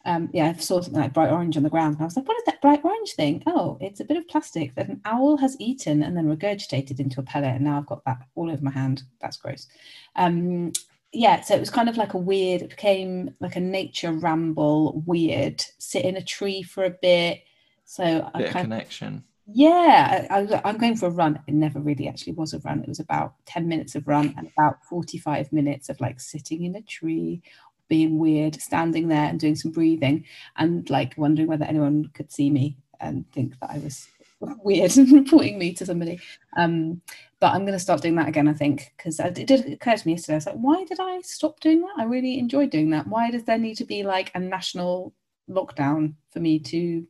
[0.07, 2.27] Um, yeah, I saw something like bright orange on the ground, and I was like,
[2.27, 5.37] "What is that bright orange thing?" Oh, it's a bit of plastic that an owl
[5.37, 8.63] has eaten and then regurgitated into a pellet, and now I've got that all over
[8.63, 9.03] my hand.
[9.21, 9.67] That's gross.
[10.15, 10.71] Um,
[11.11, 12.61] yeah, so it was kind of like a weird.
[12.61, 15.63] It became like a nature ramble, weird.
[15.77, 17.43] Sit in a tree for a bit.
[17.85, 18.03] So
[18.33, 19.23] I Bit of kind of connection.
[19.47, 21.39] yeah, I, I, I'm going for a run.
[21.47, 22.81] It never really actually was a run.
[22.81, 26.75] It was about 10 minutes of run and about 45 minutes of like sitting in
[26.75, 27.41] a tree,
[27.87, 30.25] being weird, standing there and doing some breathing
[30.57, 34.07] and like wondering whether anyone could see me and think that I was
[34.39, 36.19] weird and reporting me to somebody.
[36.55, 37.01] Um,
[37.39, 40.07] but I'm going to start doing that again, I think, because it did occur to
[40.07, 40.33] me yesterday.
[40.33, 41.93] I was like, why did I stop doing that?
[41.97, 43.07] I really enjoyed doing that.
[43.07, 45.13] Why does there need to be like a national
[45.49, 47.05] lockdown for me to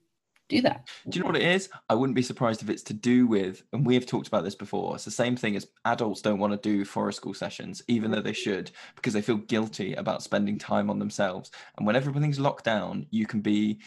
[0.49, 0.87] do that?
[1.07, 1.69] Do you know what it is?
[1.89, 4.55] I wouldn't be surprised if it's to do with, and we have talked about this
[4.55, 4.95] before.
[4.95, 8.21] It's the same thing as adults don't want to do forest school sessions, even though
[8.21, 8.35] they mm.
[8.35, 11.51] should, because they feel guilty about spending time on themselves.
[11.77, 13.79] And when everything's locked down, you can be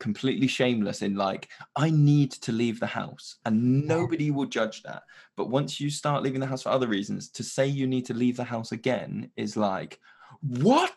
[0.00, 5.02] completely shameless in like, I need to leave the house, and nobody will judge that.
[5.36, 8.14] But once you start leaving the house for other reasons, to say you need to
[8.14, 10.00] leave the house again is like,
[10.40, 10.92] what?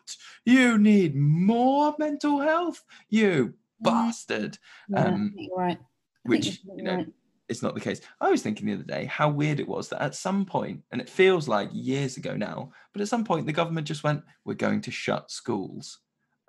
[0.45, 2.83] You need more mental health?
[3.09, 4.57] You bastard.
[4.89, 5.79] Yeah, Um, right.
[6.23, 7.07] Which you know right.
[7.47, 8.01] it's not the case.
[8.19, 10.99] I was thinking the other day how weird it was that at some point, and
[10.99, 14.55] it feels like years ago now, but at some point the government just went, "We're
[14.55, 15.99] going to shut schools,"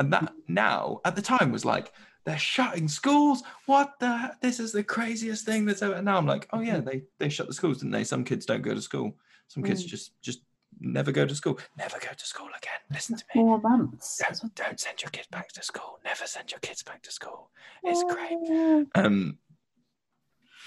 [0.00, 0.34] and that Mm.
[0.48, 1.92] now at the time was like
[2.24, 3.42] they're shutting schools.
[3.66, 4.36] What the?
[4.42, 5.94] This is the craziest thing that's ever.
[5.94, 8.04] And now I'm like, oh yeah, they they shut the schools, didn't they?
[8.04, 9.16] Some kids don't go to school.
[9.46, 9.88] Some kids Mm.
[9.88, 10.40] just just
[10.80, 11.58] never go to school.
[11.76, 12.80] Never go to school again.
[12.90, 13.40] Listen to me.
[13.42, 14.20] Four months.
[14.40, 15.98] Don't, don't send your kids back to school.
[16.04, 17.50] Never send your kids back to school.
[17.84, 18.38] It's great.
[18.50, 18.86] Oh.
[18.94, 19.38] Um,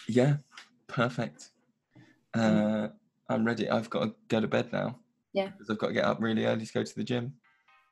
[0.07, 0.37] yeah,
[0.87, 1.49] perfect.
[2.33, 2.89] Uh,
[3.29, 3.69] I'm ready.
[3.69, 4.97] I've got to go to bed now.
[5.33, 5.47] Yeah.
[5.47, 7.33] because I've got to get up really early to go to the gym.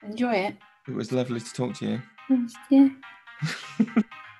[0.03, 0.55] Enjoy it.
[0.88, 2.01] It was lovely to talk to you.
[2.70, 2.89] Yeah.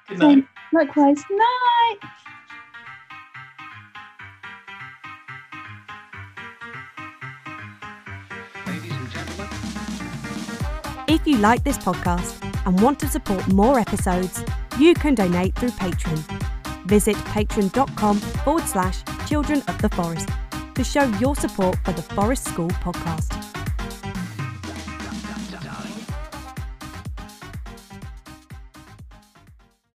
[0.08, 0.44] Good night.
[0.74, 1.24] Likewise.
[1.30, 1.98] Night.
[11.22, 14.44] If you like this podcast and want to support more episodes,
[14.80, 16.18] you can donate through Patreon.
[16.88, 20.30] Visit patreon.com forward slash children of the forest
[20.76, 23.39] to show your support for the Forest School podcast.